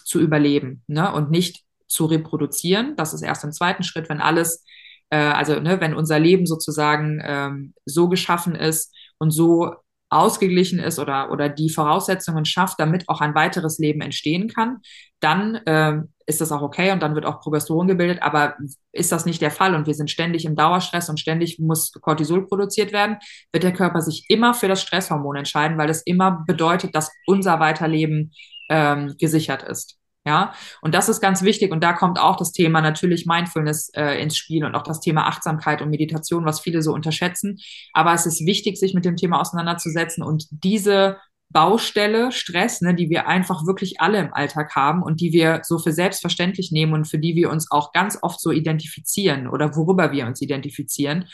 [0.04, 1.14] zu überleben ne?
[1.14, 2.96] und nicht zu reproduzieren.
[2.96, 4.66] Das ist erst im zweiten Schritt, wenn alles,
[5.10, 9.76] äh, also ne, wenn unser Leben sozusagen ähm, so geschaffen ist und so
[10.12, 14.80] ausgeglichen ist oder, oder die Voraussetzungen schafft, damit auch ein weiteres Leben entstehen kann,
[15.22, 18.22] dann äh, ist das auch okay und dann wird auch Progesteron gebildet.
[18.22, 18.56] Aber
[18.92, 22.46] ist das nicht der Fall und wir sind ständig im Dauerstress und ständig muss Cortisol
[22.46, 23.18] produziert werden,
[23.54, 27.60] wird der Körper sich immer für das Stresshormon entscheiden, weil es immer bedeutet, dass unser
[27.60, 28.34] Weiterleben
[28.70, 30.01] ähm, gesichert ist.
[30.24, 31.72] Ja, und das ist ganz wichtig.
[31.72, 35.28] Und da kommt auch das Thema natürlich Mindfulness äh, ins Spiel und auch das Thema
[35.28, 37.58] Achtsamkeit und Meditation, was viele so unterschätzen.
[37.94, 41.18] Aber es ist wichtig, sich mit dem Thema auseinanderzusetzen und diese
[41.50, 45.80] Baustelle, Stress, ne, die wir einfach wirklich alle im Alltag haben und die wir so
[45.80, 50.12] für selbstverständlich nehmen und für die wir uns auch ganz oft so identifizieren oder worüber
[50.12, 51.26] wir uns identifizieren,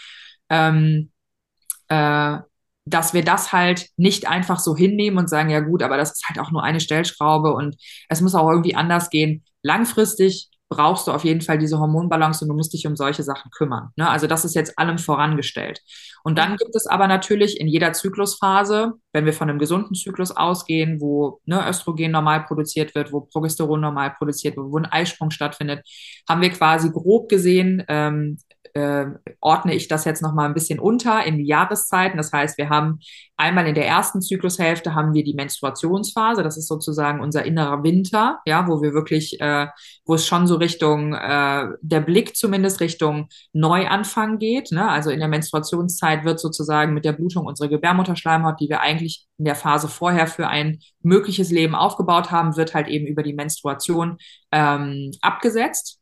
[0.49, 1.11] ähm,
[1.89, 2.37] äh,
[2.89, 6.25] dass wir das halt nicht einfach so hinnehmen und sagen, ja gut, aber das ist
[6.27, 7.75] halt auch nur eine Stellschraube und
[8.09, 9.43] es muss auch irgendwie anders gehen.
[9.61, 13.51] Langfristig brauchst du auf jeden Fall diese Hormonbalance und du musst dich um solche Sachen
[13.51, 13.89] kümmern.
[13.95, 14.09] Ne?
[14.09, 15.81] Also das ist jetzt allem vorangestellt.
[16.23, 20.35] Und dann gibt es aber natürlich in jeder Zyklusphase, wenn wir von einem gesunden Zyklus
[20.35, 25.31] ausgehen, wo ne, Östrogen normal produziert wird, wo Progesteron normal produziert wird, wo ein Eisprung
[25.31, 25.87] stattfindet,
[26.27, 28.37] haben wir quasi grob gesehen ähm,
[28.75, 29.05] äh,
[29.39, 32.17] ordne ich das jetzt nochmal ein bisschen unter in die Jahreszeiten.
[32.17, 32.99] Das heißt, wir haben
[33.37, 36.43] einmal in der ersten Zyklushälfte haben wir die Menstruationsphase.
[36.43, 39.67] Das ist sozusagen unser innerer Winter, ja, wo wir wirklich, äh,
[40.05, 44.71] wo es schon so Richtung, äh, der Blick zumindest Richtung Neuanfang geht.
[44.71, 44.89] Ne?
[44.89, 49.45] Also in der Menstruationszeit wird sozusagen mit der Blutung unsere Gebärmutterschleimhaut, die wir eigentlich in
[49.45, 54.17] der Phase vorher für ein mögliches Leben aufgebaut haben, wird halt eben über die Menstruation
[54.51, 55.96] ähm, abgesetzt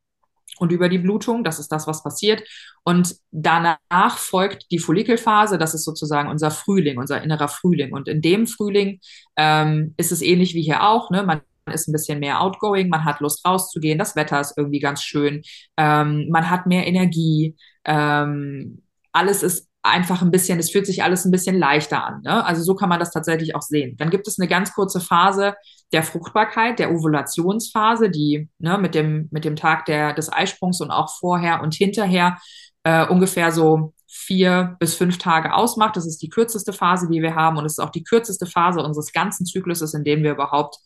[0.60, 1.44] und über die Blutung.
[1.44, 2.44] Das ist das, was passiert.
[2.84, 5.58] Und danach folgt die Follikelphase.
[5.58, 7.94] Das ist sozusagen unser Frühling, unser innerer Frühling.
[7.94, 9.00] Und in dem Frühling
[9.38, 11.10] ähm, ist es ähnlich wie hier auch.
[11.10, 11.24] Ne?
[11.24, 11.42] Man
[11.74, 15.42] ist ein bisschen mehr outgoing, man hat Lust rauszugehen, das Wetter ist irgendwie ganz schön,
[15.78, 21.26] ähm, man hat mehr Energie, ähm, alles ist einfach ein bisschen, es fühlt sich alles
[21.26, 22.22] ein bisschen leichter an.
[22.24, 22.44] Ne?
[22.46, 23.96] Also so kann man das tatsächlich auch sehen.
[23.98, 25.56] Dann gibt es eine ganz kurze Phase
[25.94, 30.92] der Fruchtbarkeit, der Ovulationsphase, die ne, mit, dem, mit dem Tag der, des Eisprungs und
[30.92, 32.38] auch vorher und hinterher
[32.84, 35.96] äh, ungefähr so vier bis fünf Tage ausmacht.
[35.96, 38.82] Das ist die kürzeste Phase, die wir haben und es ist auch die kürzeste Phase
[38.82, 40.78] unseres ganzen Zykluses, in dem wir überhaupt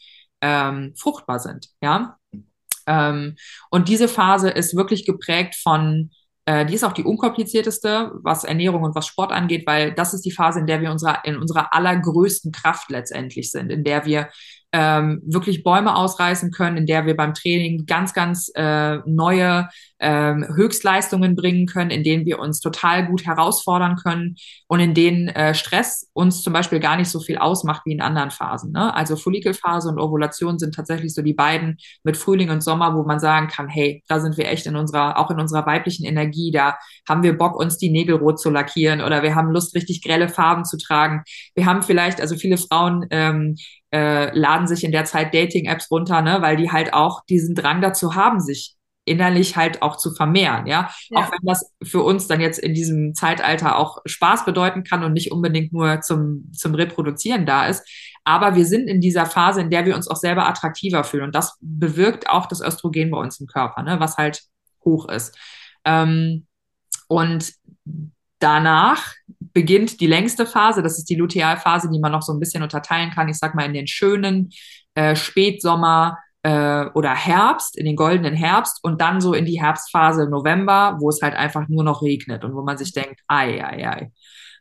[0.42, 1.70] ähm, fruchtbar sind.
[1.82, 2.18] Ja.
[2.86, 3.36] Ähm,
[3.70, 6.12] und diese Phase ist wirklich geprägt von
[6.50, 10.26] äh, die ist auch die unkomplizierteste, was Ernährung und was Sport angeht, weil das ist
[10.26, 14.30] die Phase, in der wir unserer, in unserer allergrößten Kraft letztendlich sind, in der wir
[14.72, 19.70] ähm, wirklich Bäume ausreißen können, in der wir beim Training ganz, ganz äh, neue
[20.00, 24.36] ähm, Höchstleistungen bringen können, in denen wir uns total gut herausfordern können
[24.68, 28.02] und in denen äh, Stress uns zum Beispiel gar nicht so viel ausmacht wie in
[28.02, 28.72] anderen Phasen.
[28.72, 28.94] Ne?
[28.94, 33.20] Also Follikelphase und Ovulation sind tatsächlich so die beiden mit Frühling und Sommer, wo man
[33.20, 36.78] sagen kann, hey, da sind wir echt in unserer, auch in unserer weiblichen Energie, da
[37.08, 40.30] haben wir Bock, uns die Nägel rot zu lackieren oder wir haben Lust, richtig grelle
[40.30, 41.24] Farben zu tragen.
[41.56, 43.56] Wir haben vielleicht, also viele Frauen ähm,
[43.92, 47.82] äh, laden sich in der Zeit Dating-Apps runter, ne, weil die halt auch diesen Drang
[47.82, 48.76] dazu haben, sich
[49.10, 50.90] innerlich halt auch zu vermehren, ja?
[51.10, 51.20] ja?
[51.20, 55.14] Auch wenn das für uns dann jetzt in diesem Zeitalter auch Spaß bedeuten kann und
[55.14, 57.88] nicht unbedingt nur zum, zum Reproduzieren da ist.
[58.24, 61.24] Aber wir sind in dieser Phase, in der wir uns auch selber attraktiver fühlen.
[61.26, 64.00] Und das bewirkt auch das Östrogen bei uns im Körper, ne?
[64.00, 64.44] was halt
[64.86, 65.38] hoch ist.
[65.84, 66.46] Ähm,
[67.08, 67.54] und
[68.40, 69.14] danach
[69.54, 73.12] beginnt die längste Phase, das ist die Lutealphase, die man noch so ein bisschen unterteilen
[73.12, 73.30] kann.
[73.30, 74.52] Ich sag mal in den schönen
[74.94, 80.30] äh, Spätsommer äh, oder Herbst, in den goldenen Herbst und dann so in die Herbstphase
[80.30, 83.88] November, wo es halt einfach nur noch regnet und wo man sich denkt, ei, ei,
[83.88, 84.12] ei.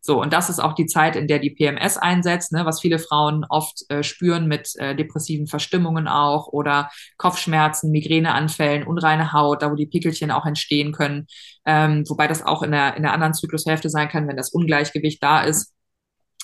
[0.01, 2.99] So, und das ist auch die Zeit, in der die PMS einsetzt, ne, was viele
[2.99, 9.71] Frauen oft äh, spüren mit äh, depressiven Verstimmungen auch oder Kopfschmerzen, Migräneanfällen, unreine Haut, da
[9.71, 11.27] wo die Pickelchen auch entstehen können.
[11.67, 15.23] Ähm, wobei das auch in der, in der anderen Zyklushälfte sein kann, wenn das Ungleichgewicht
[15.23, 15.75] da ist.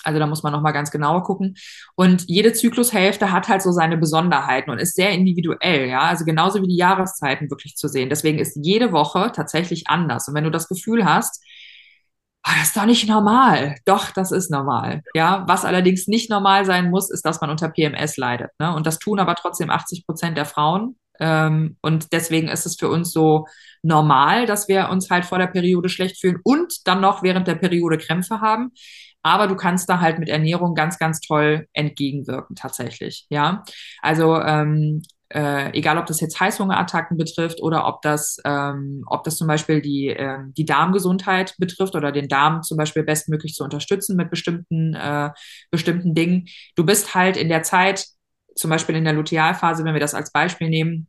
[0.04, 1.56] Also da muss man nochmal ganz genauer gucken.
[1.94, 6.00] Und jede Zyklushälfte hat halt so seine Besonderheiten und ist sehr individuell, ja.
[6.00, 8.08] Also genauso wie die Jahreszeiten wirklich zu sehen.
[8.08, 10.28] Deswegen ist jede Woche tatsächlich anders.
[10.28, 11.42] Und wenn du das Gefühl hast,
[12.46, 13.76] oh, das ist doch nicht normal.
[13.84, 15.02] Doch, das ist normal.
[15.14, 18.50] Ja, was allerdings nicht normal sein muss, ist, dass man unter PMS leidet.
[18.58, 18.74] Ne?
[18.74, 20.96] Und das tun aber trotzdem 80 Prozent der Frauen.
[21.20, 23.46] Ähm, und deswegen ist es für uns so
[23.82, 27.54] normal, dass wir uns halt vor der Periode schlecht fühlen und dann noch während der
[27.54, 28.72] Periode Krämpfe haben.
[29.24, 33.26] Aber du kannst da halt mit Ernährung ganz, ganz toll entgegenwirken tatsächlich.
[33.30, 33.64] Ja,
[34.02, 39.38] also ähm, äh, egal ob das jetzt Heißhungerattacken betrifft oder ob das, ähm, ob das
[39.38, 44.16] zum Beispiel die, äh, die Darmgesundheit betrifft oder den Darm zum Beispiel bestmöglich zu unterstützen
[44.16, 45.30] mit bestimmten, äh,
[45.70, 46.46] bestimmten Dingen.
[46.76, 48.06] Du bist halt in der Zeit,
[48.54, 51.08] zum Beispiel in der Lutealphase, wenn wir das als Beispiel nehmen,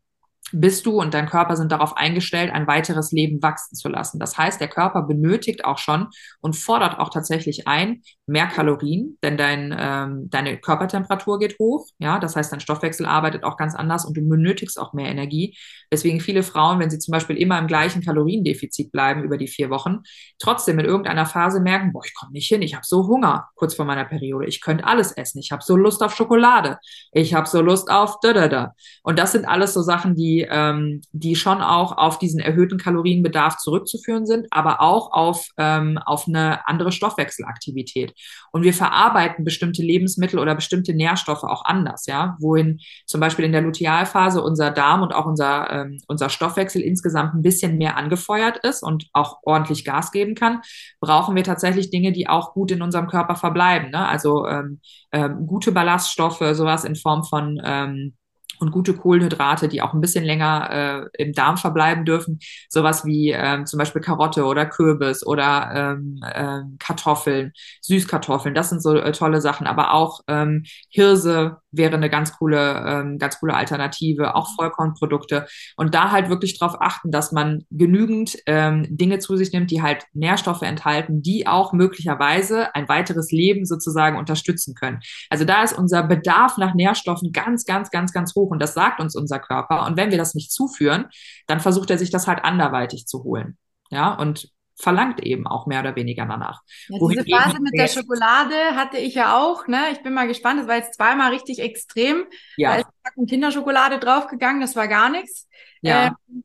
[0.52, 4.20] bist du und dein Körper sind darauf eingestellt, ein weiteres Leben wachsen zu lassen.
[4.20, 6.08] Das heißt, der Körper benötigt auch schon
[6.40, 11.88] und fordert auch tatsächlich ein mehr Kalorien, denn dein, ähm, deine Körpertemperatur geht hoch.
[11.98, 15.58] Ja, das heißt, dein Stoffwechsel arbeitet auch ganz anders und du benötigst auch mehr Energie.
[15.92, 19.70] Deswegen viele Frauen, wenn sie zum Beispiel immer im gleichen Kaloriendefizit bleiben über die vier
[19.72, 20.00] Wochen,
[20.38, 23.76] trotzdem in irgendeiner Phase merken, boah, ich komme nicht hin, ich habe so Hunger kurz
[23.76, 26.78] vor meiner Periode, ich könnte alles essen, ich habe so Lust auf Schokolade,
[27.12, 28.74] ich habe so Lust auf da da da.
[29.04, 33.58] Und das sind alles so Sachen, die ähm, die schon auch auf diesen erhöhten Kalorienbedarf
[33.58, 38.14] zurückzuführen sind, aber auch auf, ähm, auf eine andere Stoffwechselaktivität.
[38.52, 43.52] Und wir verarbeiten bestimmte Lebensmittel oder bestimmte Nährstoffe auch anders, ja, wohin zum Beispiel in
[43.52, 48.58] der Lutealphase unser Darm und auch unser, ähm, unser Stoffwechsel insgesamt ein bisschen mehr angefeuert
[48.64, 50.62] ist und auch ordentlich Gas geben kann,
[51.00, 53.92] brauchen wir tatsächlich Dinge, die auch gut in unserem Körper verbleiben.
[53.92, 54.08] Ne?
[54.08, 54.80] Also ähm,
[55.12, 58.16] ähm, gute Ballaststoffe, sowas in Form von ähm,
[58.60, 62.40] und gute Kohlenhydrate, die auch ein bisschen länger äh, im Darm verbleiben dürfen.
[62.70, 68.82] Sowas wie ähm, zum Beispiel Karotte oder Kürbis oder ähm, äh, Kartoffeln, Süßkartoffeln, das sind
[68.82, 69.68] so äh, tolle Sachen.
[69.68, 75.46] Aber auch ähm, Hirse wäre eine ganz coole, ähm, ganz coole Alternative, auch Vollkornprodukte.
[75.76, 79.82] Und da halt wirklich darauf achten, dass man genügend ähm, Dinge zu sich nimmt, die
[79.82, 85.00] halt Nährstoffe enthalten, die auch möglicherweise ein weiteres Leben sozusagen unterstützen können.
[85.30, 88.74] Also da ist unser Bedarf nach Nährstoffen ganz, ganz, ganz, ganz hoch hoch und das
[88.74, 89.86] sagt uns unser Körper.
[89.86, 91.06] Und wenn wir das nicht zuführen,
[91.48, 93.58] dann versucht er sich das halt anderweitig zu holen.
[93.90, 96.62] Ja, und verlangt eben auch mehr oder weniger danach.
[96.90, 99.68] Ja, diese Phase mit der Schokolade hatte ich ja auch.
[99.68, 99.80] Ne?
[99.92, 100.60] Ich bin mal gespannt.
[100.60, 102.26] Das war jetzt zweimal richtig extrem.
[102.58, 102.74] Ja.
[102.74, 104.62] Da ist ein Kinderschokolade draufgegangen.
[104.62, 105.48] Das war gar nichts.
[105.82, 106.16] Ja.
[106.32, 106.44] Ähm,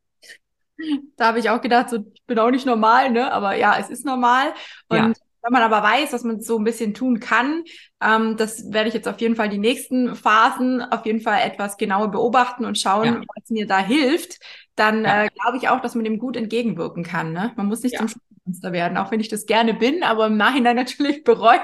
[1.17, 3.31] da habe ich auch gedacht, so, ich bin auch nicht normal, ne?
[3.33, 4.55] Aber ja, es ist normal.
[4.89, 5.13] Und ja.
[5.43, 7.65] Wenn man aber weiß, dass man so ein bisschen tun kann,
[8.03, 11.79] ähm, das werde ich jetzt auf jeden Fall die nächsten Phasen auf jeden Fall etwas
[11.79, 13.21] genauer beobachten und schauen, ja.
[13.35, 14.39] was mir da hilft.
[14.77, 15.25] Dann ja.
[15.25, 17.33] äh, glaube ich auch, dass man dem gut entgegenwirken kann.
[17.33, 17.53] Ne?
[17.57, 18.07] Man muss nicht ja.
[18.07, 21.61] zum Monster werden, auch wenn ich das gerne bin, aber im Nachhinein natürlich bereue.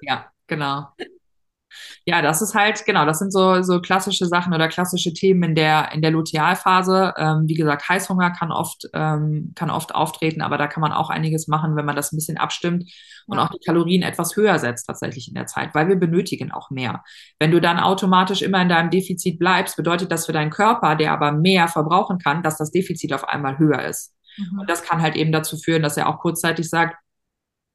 [0.00, 0.88] Ja, genau.
[2.08, 5.54] Ja, das ist halt, genau, das sind so, so klassische Sachen oder klassische Themen in
[5.54, 7.12] der, in der Lutealphase.
[7.18, 11.10] Ähm, wie gesagt, Heißhunger kann oft, ähm, kann oft auftreten, aber da kann man auch
[11.10, 12.90] einiges machen, wenn man das ein bisschen abstimmt
[13.26, 16.70] und auch die Kalorien etwas höher setzt tatsächlich in der Zeit, weil wir benötigen auch
[16.70, 17.04] mehr.
[17.38, 21.12] Wenn du dann automatisch immer in deinem Defizit bleibst, bedeutet das für deinen Körper, der
[21.12, 24.14] aber mehr verbrauchen kann, dass das Defizit auf einmal höher ist.
[24.38, 24.60] Mhm.
[24.60, 26.96] Und das kann halt eben dazu führen, dass er auch kurzzeitig sagt,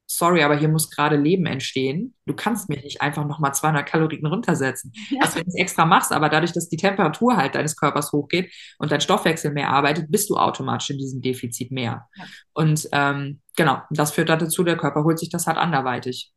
[0.05, 2.13] sorry, aber hier muss gerade Leben entstehen.
[2.25, 4.91] Du kannst mich nicht einfach nochmal 200 Kalorien runtersetzen.
[5.09, 5.19] Ja.
[5.21, 8.51] Was, wenn du es extra machst, aber dadurch, dass die Temperatur halt deines Körpers hochgeht
[8.77, 12.07] und dein Stoffwechsel mehr arbeitet, bist du automatisch in diesem Defizit mehr.
[12.15, 12.25] Ja.
[12.53, 16.31] Und ähm, genau, das führt dazu, der Körper holt sich das halt anderweitig.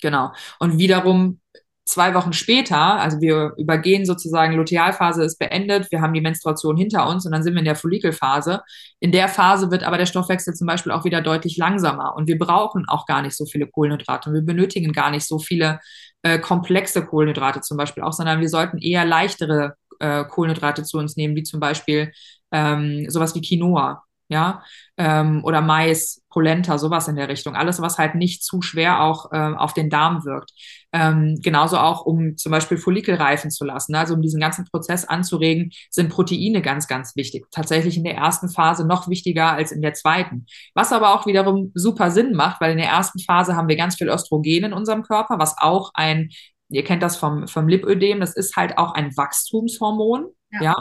[0.00, 0.32] Genau.
[0.58, 1.40] Und wiederum
[1.88, 7.08] zwei Wochen später, also wir übergehen sozusagen, Lutealphase ist beendet, wir haben die Menstruation hinter
[7.08, 8.60] uns und dann sind wir in der Follikelphase.
[9.00, 12.38] In der Phase wird aber der Stoffwechsel zum Beispiel auch wieder deutlich langsamer und wir
[12.38, 15.80] brauchen auch gar nicht so viele Kohlenhydrate und wir benötigen gar nicht so viele
[16.22, 21.16] äh, komplexe Kohlenhydrate zum Beispiel auch, sondern wir sollten eher leichtere äh, Kohlenhydrate zu uns
[21.16, 22.12] nehmen, wie zum Beispiel
[22.52, 24.62] ähm, sowas wie Quinoa ja,
[24.96, 27.56] ähm, oder Mais, Polenta, sowas in der Richtung.
[27.56, 30.52] Alles, was halt nicht zu schwer auch äh, auf den Darm wirkt.
[30.92, 33.94] Ähm, genauso auch, um zum Beispiel Follikel reifen zu lassen.
[33.94, 37.46] Also um diesen ganzen Prozess anzuregen, sind Proteine ganz, ganz wichtig.
[37.50, 40.46] Tatsächlich in der ersten Phase noch wichtiger als in der zweiten.
[40.74, 43.96] Was aber auch wiederum super Sinn macht, weil in der ersten Phase haben wir ganz
[43.96, 46.30] viel Östrogen in unserem Körper, was auch ein
[46.70, 50.62] Ihr kennt das vom, vom Lipödem, das ist halt auch ein Wachstumshormon, ja.
[50.62, 50.76] ja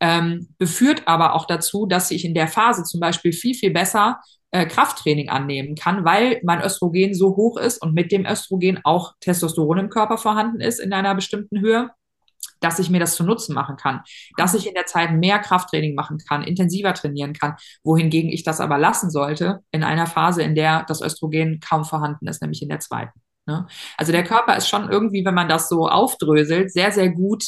[0.00, 4.20] ähm, beführt aber auch dazu, dass ich in der Phase zum Beispiel viel, viel besser
[4.50, 9.14] äh, Krafttraining annehmen kann, weil mein Östrogen so hoch ist und mit dem Östrogen auch
[9.20, 11.90] Testosteron im Körper vorhanden ist in einer bestimmten Höhe
[12.62, 14.02] dass ich mir das zu Nutzen machen kann,
[14.36, 18.60] dass ich in der Zeit mehr Krafttraining machen kann, intensiver trainieren kann, wohingegen ich das
[18.60, 22.68] aber lassen sollte in einer Phase, in der das Östrogen kaum vorhanden ist, nämlich in
[22.68, 23.21] der zweiten.
[23.46, 23.66] Ne?
[23.96, 27.44] Also der Körper ist schon irgendwie, wenn man das so aufdröselt, sehr, sehr gut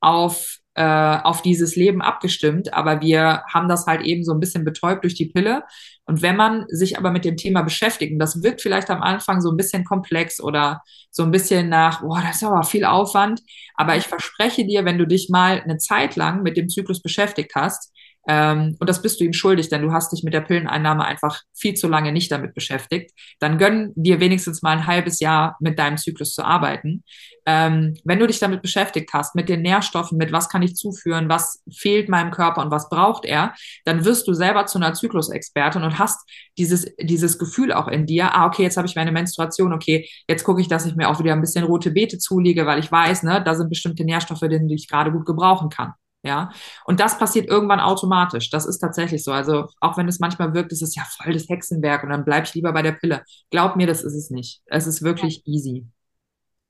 [0.00, 4.64] auf äh, auf dieses Leben abgestimmt, aber wir haben das halt eben so ein bisschen
[4.64, 5.64] betäubt durch die Pille.
[6.06, 9.40] Und wenn man sich aber mit dem Thema beschäftigt, und das wirkt vielleicht am Anfang
[9.42, 10.80] so ein bisschen komplex oder
[11.10, 13.42] so ein bisschen nach, boah, das ist aber viel Aufwand,
[13.74, 17.52] aber ich verspreche dir, wenn du dich mal eine Zeit lang mit dem Zyklus beschäftigt
[17.54, 17.91] hast,
[18.28, 21.40] ähm, und das bist du ihm schuldig, denn du hast dich mit der Pilleneinnahme einfach
[21.54, 23.10] viel zu lange nicht damit beschäftigt.
[23.40, 27.02] Dann gönn dir wenigstens mal ein halbes Jahr mit deinem Zyklus zu arbeiten.
[27.44, 31.28] Ähm, wenn du dich damit beschäftigt hast, mit den Nährstoffen, mit was kann ich zuführen,
[31.28, 33.54] was fehlt meinem Körper und was braucht er,
[33.84, 36.20] dann wirst du selber zu einer Zyklusexpertin und hast
[36.56, 40.44] dieses, dieses Gefühl auch in dir, ah, okay, jetzt habe ich meine Menstruation, okay, jetzt
[40.44, 43.24] gucke ich, dass ich mir auch wieder ein bisschen rote Beete zulege, weil ich weiß,
[43.24, 45.94] ne, da sind bestimmte Nährstoffe, die ich gerade gut gebrauchen kann.
[46.24, 46.50] Ja,
[46.84, 48.48] und das passiert irgendwann automatisch.
[48.50, 49.32] Das ist tatsächlich so.
[49.32, 52.44] Also, auch wenn es manchmal wirkt, ist es ja voll das Hexenwerk und dann bleib
[52.44, 53.24] ich lieber bei der Pille.
[53.50, 54.62] Glaub mir, das ist es nicht.
[54.66, 55.52] Es ist wirklich ja.
[55.52, 55.86] easy.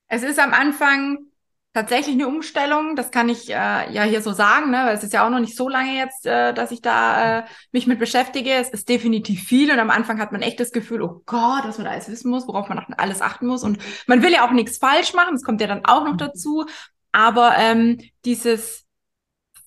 [0.08, 1.18] Es ist am Anfang
[1.74, 2.96] tatsächlich eine Umstellung.
[2.96, 4.84] Das kann ich äh, ja hier so sagen, ne?
[4.84, 7.44] weil es ist ja auch noch nicht so lange jetzt, äh, dass ich da äh,
[7.72, 8.52] mich mit beschäftige.
[8.52, 11.78] Es ist definitiv viel und am Anfang hat man echt das Gefühl, oh Gott, was
[11.78, 13.64] man alles wissen muss, worauf man alles achten muss.
[13.64, 15.32] Und man will ja auch nichts falsch machen.
[15.32, 16.18] Das kommt ja dann auch noch mhm.
[16.18, 16.66] dazu.
[17.12, 18.81] Aber ähm, dieses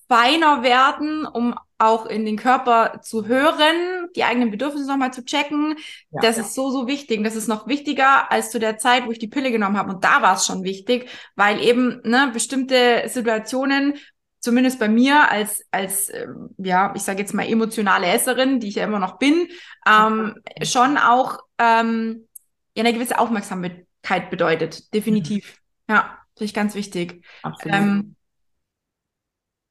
[0.08, 5.76] feiner werden, um auch in den Körper zu hören, die eigenen Bedürfnisse nochmal zu checken.
[6.10, 6.42] Ja, das ja.
[6.42, 7.22] ist so, so wichtig.
[7.22, 9.92] Das ist noch wichtiger als zu der Zeit, wo ich die Pille genommen habe.
[9.92, 13.94] Und da war es schon wichtig, weil eben ne, bestimmte Situationen,
[14.40, 16.26] zumindest bei mir als, als äh,
[16.56, 19.48] ja, ich sage jetzt mal emotionale Esserin, die ich ja immer noch bin,
[19.86, 22.26] ähm, schon auch ähm,
[22.74, 24.94] ja, eine gewisse Aufmerksamkeit bedeutet.
[24.94, 25.58] Definitiv.
[25.88, 25.94] Mhm.
[25.94, 27.24] Ja, finde ich ganz wichtig.
[27.42, 27.76] Absolut.
[27.76, 28.15] Ähm,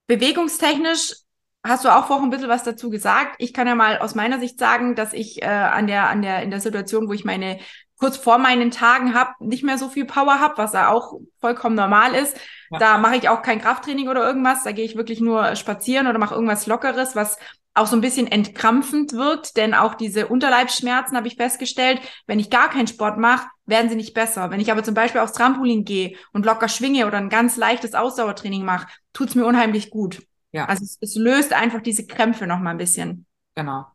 [0.07, 1.13] Bewegungstechnisch
[1.63, 3.35] hast du auch vorhin ein bisschen was dazu gesagt.
[3.39, 6.43] Ich kann ja mal aus meiner Sicht sagen, dass ich äh, an der, an der,
[6.43, 7.59] in der Situation, wo ich meine
[7.97, 11.75] kurz vor meinen Tagen habe, nicht mehr so viel Power habe, was ja auch vollkommen
[11.75, 12.37] normal ist.
[12.69, 12.79] Ja.
[12.79, 14.63] Da mache ich auch kein Krafttraining oder irgendwas.
[14.63, 17.37] Da gehe ich wirklich nur spazieren oder mache irgendwas Lockeres, was
[17.73, 22.49] auch so ein bisschen entkrampfend wirkt, denn auch diese Unterleibsschmerzen habe ich festgestellt, wenn ich
[22.49, 24.49] gar keinen Sport mache, werden sie nicht besser.
[24.49, 27.93] Wenn ich aber zum Beispiel aufs Trampolin gehe und locker schwinge oder ein ganz leichtes
[27.93, 30.21] Ausdauertraining mache, tut's mir unheimlich gut.
[30.51, 30.65] Ja.
[30.65, 33.25] Also es, es löst einfach diese Krämpfe noch mal ein bisschen.
[33.55, 33.85] Genau.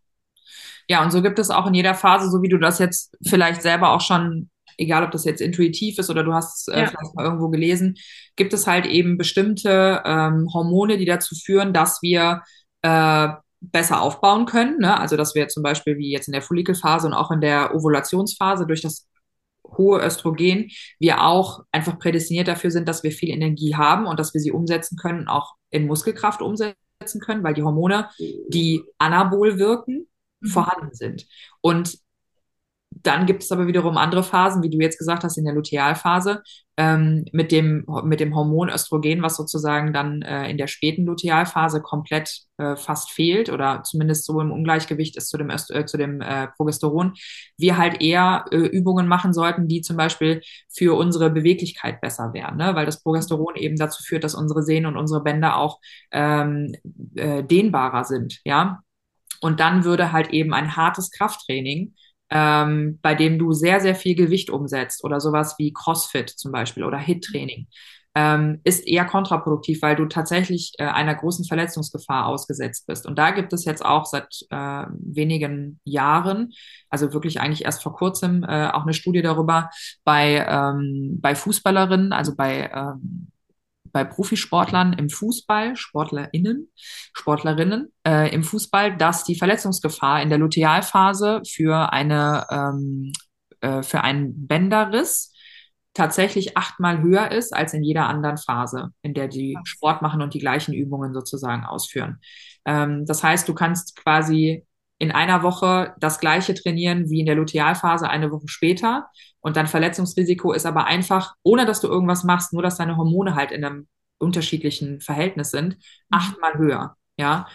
[0.89, 3.63] Ja, und so gibt es auch in jeder Phase, so wie du das jetzt vielleicht
[3.63, 4.51] selber auch schon
[4.81, 6.87] egal ob das jetzt intuitiv ist oder du hast es äh, ja.
[6.87, 7.97] vielleicht mal irgendwo gelesen,
[8.37, 12.43] gibt es halt eben bestimmte ähm, Hormone, die dazu führen, dass wir
[12.83, 13.29] äh,
[13.61, 14.79] besser aufbauen können.
[14.79, 14.99] Ne?
[14.99, 18.67] Also dass wir zum Beispiel wie jetzt in der Follikelphase und auch in der Ovulationsphase
[18.67, 19.07] durch das
[19.77, 24.35] hohe Östrogen wir auch einfach prädestiniert dafür sind, dass wir viel Energie haben und dass
[24.35, 30.09] wir sie umsetzen können, auch in Muskelkraft umsetzen können, weil die Hormone, die anabol wirken,
[30.41, 30.49] mhm.
[30.49, 31.27] vorhanden sind.
[31.61, 31.99] Und
[32.91, 36.43] dann gibt es aber wiederum andere Phasen, wie du jetzt gesagt hast, in der Lutealphase,
[36.77, 41.83] ähm, mit, dem, mit dem Hormon Östrogen, was sozusagen dann äh, in der späten Lutealphase
[41.83, 45.99] komplett äh, fast fehlt oder zumindest so im Ungleichgewicht ist zu dem, Öst äh, zu
[45.99, 47.15] dem äh, Progesteron,
[47.57, 52.57] wir halt eher äh, Übungen machen sollten, die zum Beispiel für unsere Beweglichkeit besser wären,
[52.57, 52.75] ne?
[52.75, 55.79] weil das Progesteron eben dazu führt, dass unsere Sehnen und unsere Bänder auch
[56.11, 56.75] ähm,
[57.15, 58.81] äh, dehnbarer sind, ja.
[59.43, 61.95] Und dann würde halt eben ein hartes Krafttraining
[62.31, 66.85] ähm, bei dem du sehr, sehr viel Gewicht umsetzt oder sowas wie CrossFit zum Beispiel
[66.85, 67.67] oder HIT-Training,
[68.15, 73.07] ähm, ist eher kontraproduktiv, weil du tatsächlich äh, einer großen Verletzungsgefahr ausgesetzt bist.
[73.07, 76.53] Und da gibt es jetzt auch seit äh, wenigen Jahren,
[76.89, 79.71] also wirklich eigentlich erst vor kurzem, äh, auch eine Studie darüber
[80.05, 83.30] bei, ähm, bei Fußballerinnen, also bei ähm,
[83.93, 86.71] bei Profisportlern im Fußball, SportlerInnen,
[87.13, 93.13] Sportlerinnen äh, im Fußball, dass die Verletzungsgefahr in der Lutealphase für eine ähm,
[93.61, 95.33] äh, für einen Bänderriss
[95.93, 100.35] tatsächlich achtmal höher ist als in jeder anderen Phase, in der die Sport machen und
[100.35, 102.21] die gleichen Übungen sozusagen ausführen.
[102.65, 104.67] Ähm, das heißt, du kannst quasi
[104.99, 109.09] in einer Woche das gleiche trainieren wie in der Lutealphase eine Woche später.
[109.41, 113.35] Und dein Verletzungsrisiko ist aber einfach, ohne dass du irgendwas machst, nur dass deine Hormone
[113.35, 113.89] halt in einem
[114.19, 115.83] unterschiedlichen Verhältnis sind, mhm.
[116.11, 116.97] achtmal höher.
[117.19, 117.49] Ja.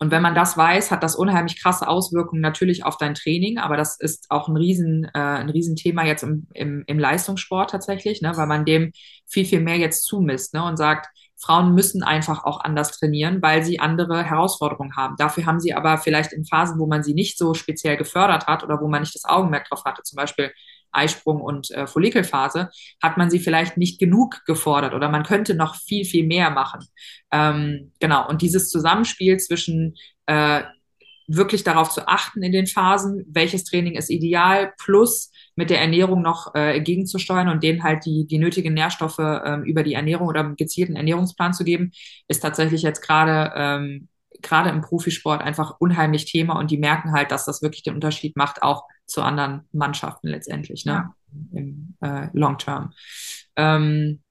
[0.00, 3.76] Und wenn man das weiß, hat das unheimlich krasse Auswirkungen natürlich auf dein Training, aber
[3.76, 8.36] das ist auch ein riesen, äh, ein Riesenthema jetzt im, im, im Leistungssport tatsächlich, ne,
[8.36, 8.92] weil man dem
[9.26, 13.62] viel, viel mehr jetzt zumisst ne, und sagt, Frauen müssen einfach auch anders trainieren, weil
[13.64, 15.16] sie andere Herausforderungen haben.
[15.16, 18.64] Dafür haben sie aber vielleicht in Phasen, wo man sie nicht so speziell gefördert hat
[18.64, 20.52] oder wo man nicht das Augenmerk drauf hatte, zum Beispiel
[20.94, 22.70] Eisprung und äh, Follikelphase,
[23.02, 26.86] hat man sie vielleicht nicht genug gefordert oder man könnte noch viel, viel mehr machen.
[27.32, 28.28] Ähm, genau.
[28.28, 29.94] Und dieses Zusammenspiel zwischen
[30.26, 30.62] äh,
[31.26, 36.22] wirklich darauf zu achten in den Phasen, welches Training ist ideal, plus mit der Ernährung
[36.22, 40.40] noch äh, gegenzusteuern und denen halt die, die nötigen Nährstoffe ähm, über die Ernährung oder
[40.40, 41.92] einen gezielten Ernährungsplan zu geben,
[42.28, 44.08] ist tatsächlich jetzt gerade ähm,
[44.42, 48.36] gerade im Profisport einfach unheimlich Thema und die merken halt, dass das wirklich den Unterschied
[48.36, 50.92] macht, auch zu anderen Mannschaften letztendlich, ne?
[50.92, 51.14] Ja.
[51.52, 52.92] Im äh, Long Term.
[53.56, 54.22] Ähm,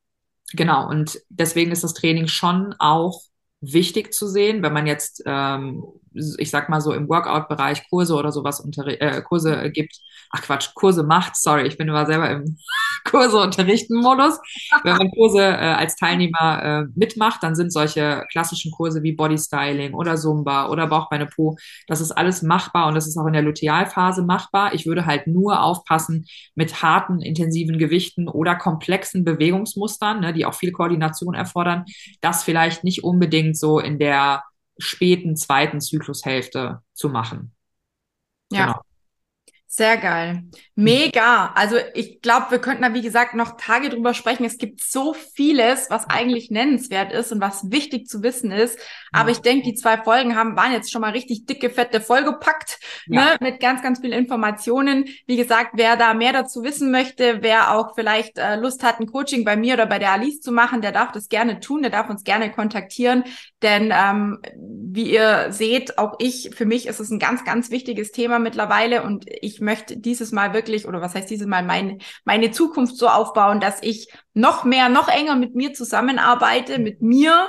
[0.54, 3.22] genau, und deswegen ist das Training schon auch
[3.60, 5.84] wichtig zu sehen, wenn man jetzt, ähm,
[6.14, 10.00] ich sag mal so im Workout-Bereich Kurse oder sowas unter, äh, Kurse gibt,
[10.30, 12.58] ach Quatsch, Kurse macht, sorry, ich bin immer selber im
[13.06, 14.40] Kurse unterrichten Modus.
[14.84, 19.38] Wenn man Kurse äh, als Teilnehmer äh, mitmacht, dann sind solche klassischen Kurse wie Body
[19.38, 21.58] Styling oder Zumba oder Bauchbeine Po,
[21.88, 24.74] das ist alles machbar und das ist auch in der Lutealphase machbar.
[24.74, 30.54] Ich würde halt nur aufpassen mit harten, intensiven Gewichten oder komplexen Bewegungsmustern, ne, die auch
[30.54, 31.86] viel Koordination erfordern,
[32.22, 34.44] das vielleicht nicht unbedingt so in der
[34.78, 37.56] späten zweiten Zyklushälfte zu machen.
[38.52, 38.66] Ja.
[38.66, 38.82] Genau.
[39.76, 40.44] Sehr geil.
[40.76, 41.52] Mega.
[41.56, 44.46] Also ich glaube, wir könnten da, wie gesagt, noch Tage drüber sprechen.
[44.46, 48.78] Es gibt so vieles, was eigentlich nennenswert ist und was wichtig zu wissen ist.
[49.14, 52.80] Aber ich denke, die zwei Folgen haben, waren jetzt schon mal richtig dicke, fette vollgepackt,
[53.08, 53.22] ja.
[53.22, 55.06] ne, mit ganz, ganz vielen Informationen.
[55.28, 59.08] Wie gesagt, wer da mehr dazu wissen möchte, wer auch vielleicht äh, Lust hat, ein
[59.08, 61.92] Coaching bei mir oder bei der Alice zu machen, der darf das gerne tun, der
[61.92, 63.24] darf uns gerne kontaktieren.
[63.62, 68.12] Denn ähm, wie ihr seht, auch ich, für mich ist es ein ganz, ganz wichtiges
[68.12, 72.52] Thema mittlerweile und ich möchte dieses Mal wirklich, oder was heißt dieses Mal, meine, meine
[72.52, 77.48] Zukunft so aufbauen, dass ich noch mehr, noch enger mit mir zusammenarbeite, mit mir,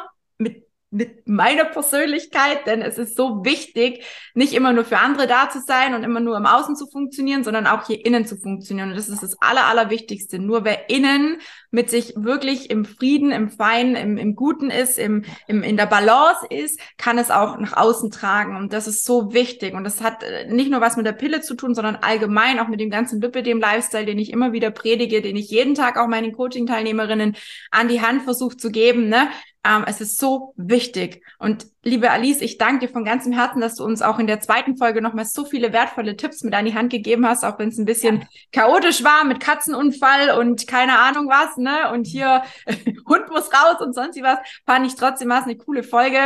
[0.95, 5.61] mit meiner Persönlichkeit, denn es ist so wichtig, nicht immer nur für andere da zu
[5.61, 8.91] sein und immer nur im Außen zu funktionieren, sondern auch hier innen zu funktionieren.
[8.91, 10.39] Und das ist das Aller, Allerwichtigste.
[10.39, 11.39] Nur wer innen
[11.73, 15.87] mit sich wirklich im Frieden, im Feinen, im, im Guten ist, im, im, in der
[15.87, 18.57] Balance ist, kann es auch nach außen tragen.
[18.57, 19.75] Und das ist so wichtig.
[19.75, 22.69] Und das hat äh, nicht nur was mit der Pille zu tun, sondern allgemein auch
[22.69, 26.33] mit dem ganzen Lipidem-Lifestyle, den ich immer wieder predige, den ich jeden Tag auch meinen
[26.33, 27.35] Coaching-Teilnehmerinnen
[27.73, 29.09] an die Hand versuche zu geben.
[29.09, 29.29] Ne?
[29.65, 31.23] Ähm, es ist so wichtig.
[31.39, 34.41] Und liebe Alice, ich danke dir von ganzem Herzen, dass du uns auch in der
[34.41, 37.69] zweiten Folge nochmal so viele wertvolle Tipps mit an die Hand gegeben hast, auch wenn
[37.69, 38.27] es ein bisschen ja.
[38.53, 41.93] chaotisch war mit Katzenunfall und keine Ahnung was, ne?
[41.93, 42.43] Und hier
[43.07, 44.39] Hund muss raus und sonst was.
[44.65, 46.19] Fand ich trotzdem war es eine coole Folge,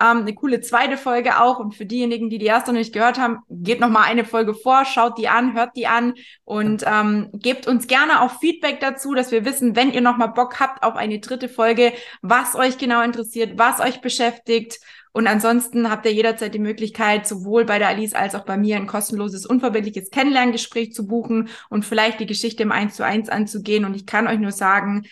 [0.00, 1.58] ähm, eine coole zweite Folge auch.
[1.58, 4.84] Und für diejenigen, die die erste noch nicht gehört haben, geht nochmal eine Folge vor,
[4.84, 6.14] schaut die an, hört die an
[6.44, 10.60] und ähm, gebt uns gerne auch Feedback dazu, dass wir wissen, wenn ihr nochmal Bock
[10.60, 14.80] habt auf eine dritte Folge, was euch genau interessiert, was euch beschäftigt.
[15.16, 18.76] Und ansonsten habt ihr jederzeit die Möglichkeit, sowohl bei der Alice als auch bei mir
[18.76, 23.86] ein kostenloses, unverbindliches Kennenlerngespräch zu buchen und vielleicht die Geschichte im Eins zu eins anzugehen.
[23.86, 25.06] Und ich kann euch nur sagen,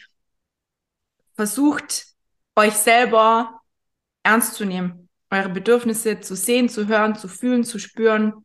[1.36, 2.08] versucht
[2.54, 3.62] euch selber
[4.24, 5.08] ernst zu nehmen.
[5.30, 8.44] eure Bedürfnisse zu sehen, zu hören, zu fühlen, zu spüren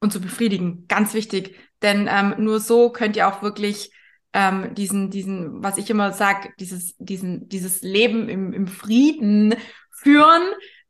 [0.00, 0.84] und zu befriedigen.
[0.88, 3.92] Ganz wichtig, denn ähm, nur so könnt ihr auch wirklich
[4.32, 9.54] ähm, diesen, diesen, was ich immer sage, dieses, diesen, dieses Leben im, im Frieden
[10.02, 10.42] führen,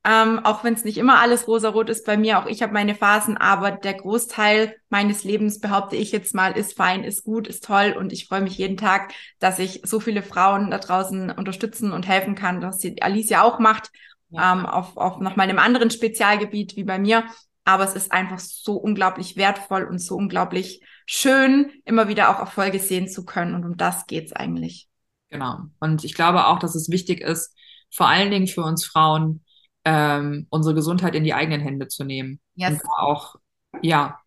[0.05, 2.97] ähm, auch wenn es nicht immer alles rosarot ist bei mir, auch ich habe meine
[2.97, 7.65] Phasen, aber der Großteil meines Lebens, behaupte ich jetzt mal, ist fein, ist gut, ist
[7.65, 11.93] toll und ich freue mich jeden Tag, dass ich so viele Frauen da draußen unterstützen
[11.93, 13.93] und helfen kann, dass die Alicia auch macht,
[14.31, 14.53] ja.
[14.53, 17.25] ähm, auf, auf nochmal einem anderen Spezialgebiet wie bei mir.
[17.65, 22.81] Aber es ist einfach so unglaublich wertvoll und so unglaublich schön, immer wieder auch Erfolge
[22.81, 23.55] sehen zu können.
[23.55, 24.89] Und um das geht's eigentlich.
[25.31, 25.61] Genau.
[25.79, 27.55] Und ich glaube auch, dass es wichtig ist,
[27.95, 29.45] vor allen Dingen für uns Frauen,
[29.85, 32.41] ähm, unsere Gesundheit in die eigenen Hände zu nehmen.
[32.55, 32.73] Yes.
[32.73, 33.37] Und auch,
[33.83, 34.19] ja,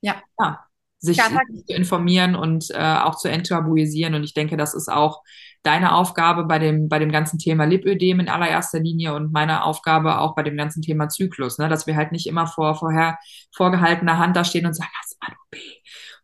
[0.00, 0.22] ja.
[0.38, 0.64] ja
[1.00, 4.14] sich ja, zu informieren und äh, auch zu enttabuisieren.
[4.14, 5.22] Und ich denke, das ist auch
[5.62, 10.18] deine Aufgabe bei dem, bei dem ganzen Thema Lipödem in allererster Linie und meine Aufgabe
[10.18, 11.68] auch bei dem ganzen Thema Zyklus, ne?
[11.68, 13.18] dass wir halt nicht immer vor vorher
[13.54, 15.58] vorgehaltener Hand da stehen und sagen, hast du B?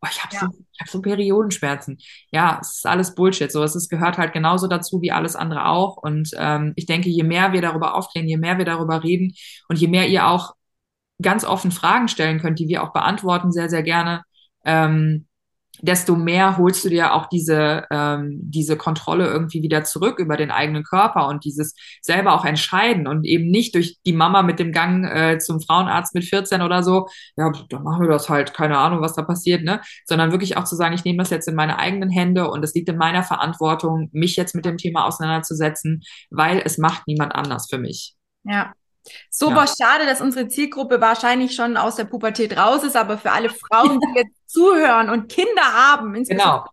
[0.04, 0.40] Oh, ich habe ja.
[0.40, 1.98] so, ich hab so Periodenschmerzen.
[2.30, 3.50] Ja, es ist alles Bullshit.
[3.50, 5.96] So, es ist, gehört halt genauso dazu wie alles andere auch.
[5.96, 9.34] Und ähm, ich denke, je mehr wir darüber aufklären, je mehr wir darüber reden
[9.68, 10.54] und je mehr ihr auch
[11.22, 14.22] ganz offen Fragen stellen könnt, die wir auch beantworten, sehr, sehr gerne,
[14.64, 15.26] ähm,
[15.82, 20.50] desto mehr holst du dir auch diese, ähm, diese Kontrolle irgendwie wieder zurück über den
[20.50, 24.72] eigenen Körper und dieses selber auch entscheiden und eben nicht durch die Mama mit dem
[24.72, 28.78] Gang äh, zum Frauenarzt mit 14 oder so, ja, dann machen wir das halt, keine
[28.78, 29.80] Ahnung, was da passiert, ne?
[30.06, 32.74] Sondern wirklich auch zu sagen, ich nehme das jetzt in meine eigenen Hände und es
[32.74, 37.66] liegt in meiner Verantwortung, mich jetzt mit dem Thema auseinanderzusetzen, weil es macht niemand anders
[37.68, 38.14] für mich.
[38.44, 38.72] Ja,
[39.30, 39.66] Super ja.
[39.66, 44.00] schade, dass unsere Zielgruppe wahrscheinlich schon aus der Pubertät raus ist, aber für alle Frauen,
[44.00, 46.70] die jetzt zuhören und Kinder haben, insbesondere genau.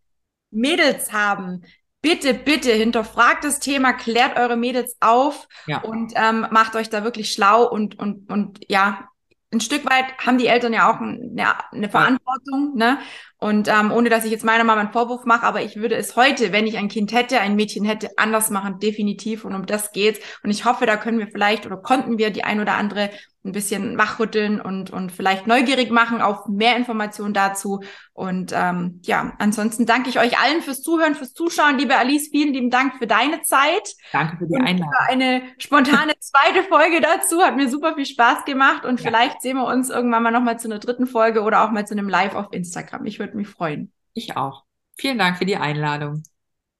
[0.51, 1.63] Mädels haben,
[2.01, 5.81] bitte, bitte hinterfragt das Thema, klärt eure Mädels auf ja.
[5.81, 9.07] und ähm, macht euch da wirklich schlau und, und, und ja,
[9.53, 12.99] ein Stück weit haben die Eltern ja auch eine, eine Verantwortung, ne?
[13.43, 16.15] Und ähm, ohne dass ich jetzt meiner Mama einen Vorwurf mache, aber ich würde es
[16.15, 19.45] heute, wenn ich ein Kind hätte, ein Mädchen hätte, anders machen, definitiv.
[19.45, 20.19] Und um das geht's.
[20.43, 23.09] Und ich hoffe, da können wir vielleicht oder konnten wir die ein oder andere
[23.43, 27.79] ein bisschen wachrütteln und, und vielleicht neugierig machen auf mehr Informationen dazu.
[28.13, 31.79] Und ähm, ja, ansonsten danke ich euch allen fürs Zuhören, fürs Zuschauen.
[31.79, 33.95] Liebe Alice, vielen lieben Dank für deine Zeit.
[34.11, 34.93] Danke für die Einladung.
[34.93, 37.41] Für eine spontane zweite Folge dazu.
[37.41, 38.85] Hat mir super viel Spaß gemacht.
[38.85, 39.07] Und ja.
[39.07, 41.95] vielleicht sehen wir uns irgendwann mal nochmal zu einer dritten Folge oder auch mal zu
[41.95, 43.05] einem Live auf Instagram.
[43.07, 43.93] Ich würde mich freuen.
[44.13, 44.65] Ich auch.
[44.97, 46.23] Vielen Dank für die Einladung.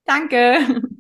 [0.05, 0.59] Danke.